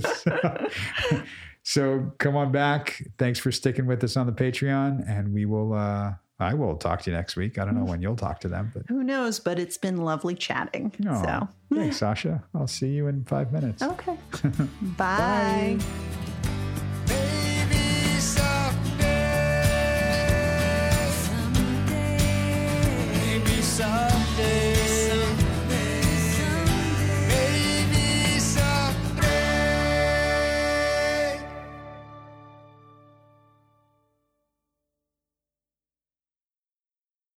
[0.22, 1.22] so,
[1.62, 3.02] so come on back.
[3.18, 5.72] Thanks for sticking with us on the Patreon, and we will.
[5.74, 6.12] Uh,
[6.44, 7.58] I will talk to you next week.
[7.58, 9.40] I don't know when you'll talk to them, but Who knows?
[9.40, 10.92] But it's been lovely chatting.
[10.98, 11.20] no.
[11.24, 12.44] So Thanks, Sasha.
[12.54, 13.82] I'll see you in five minutes.
[13.82, 14.16] okay.
[14.96, 15.76] Bye.
[15.78, 15.84] Maybe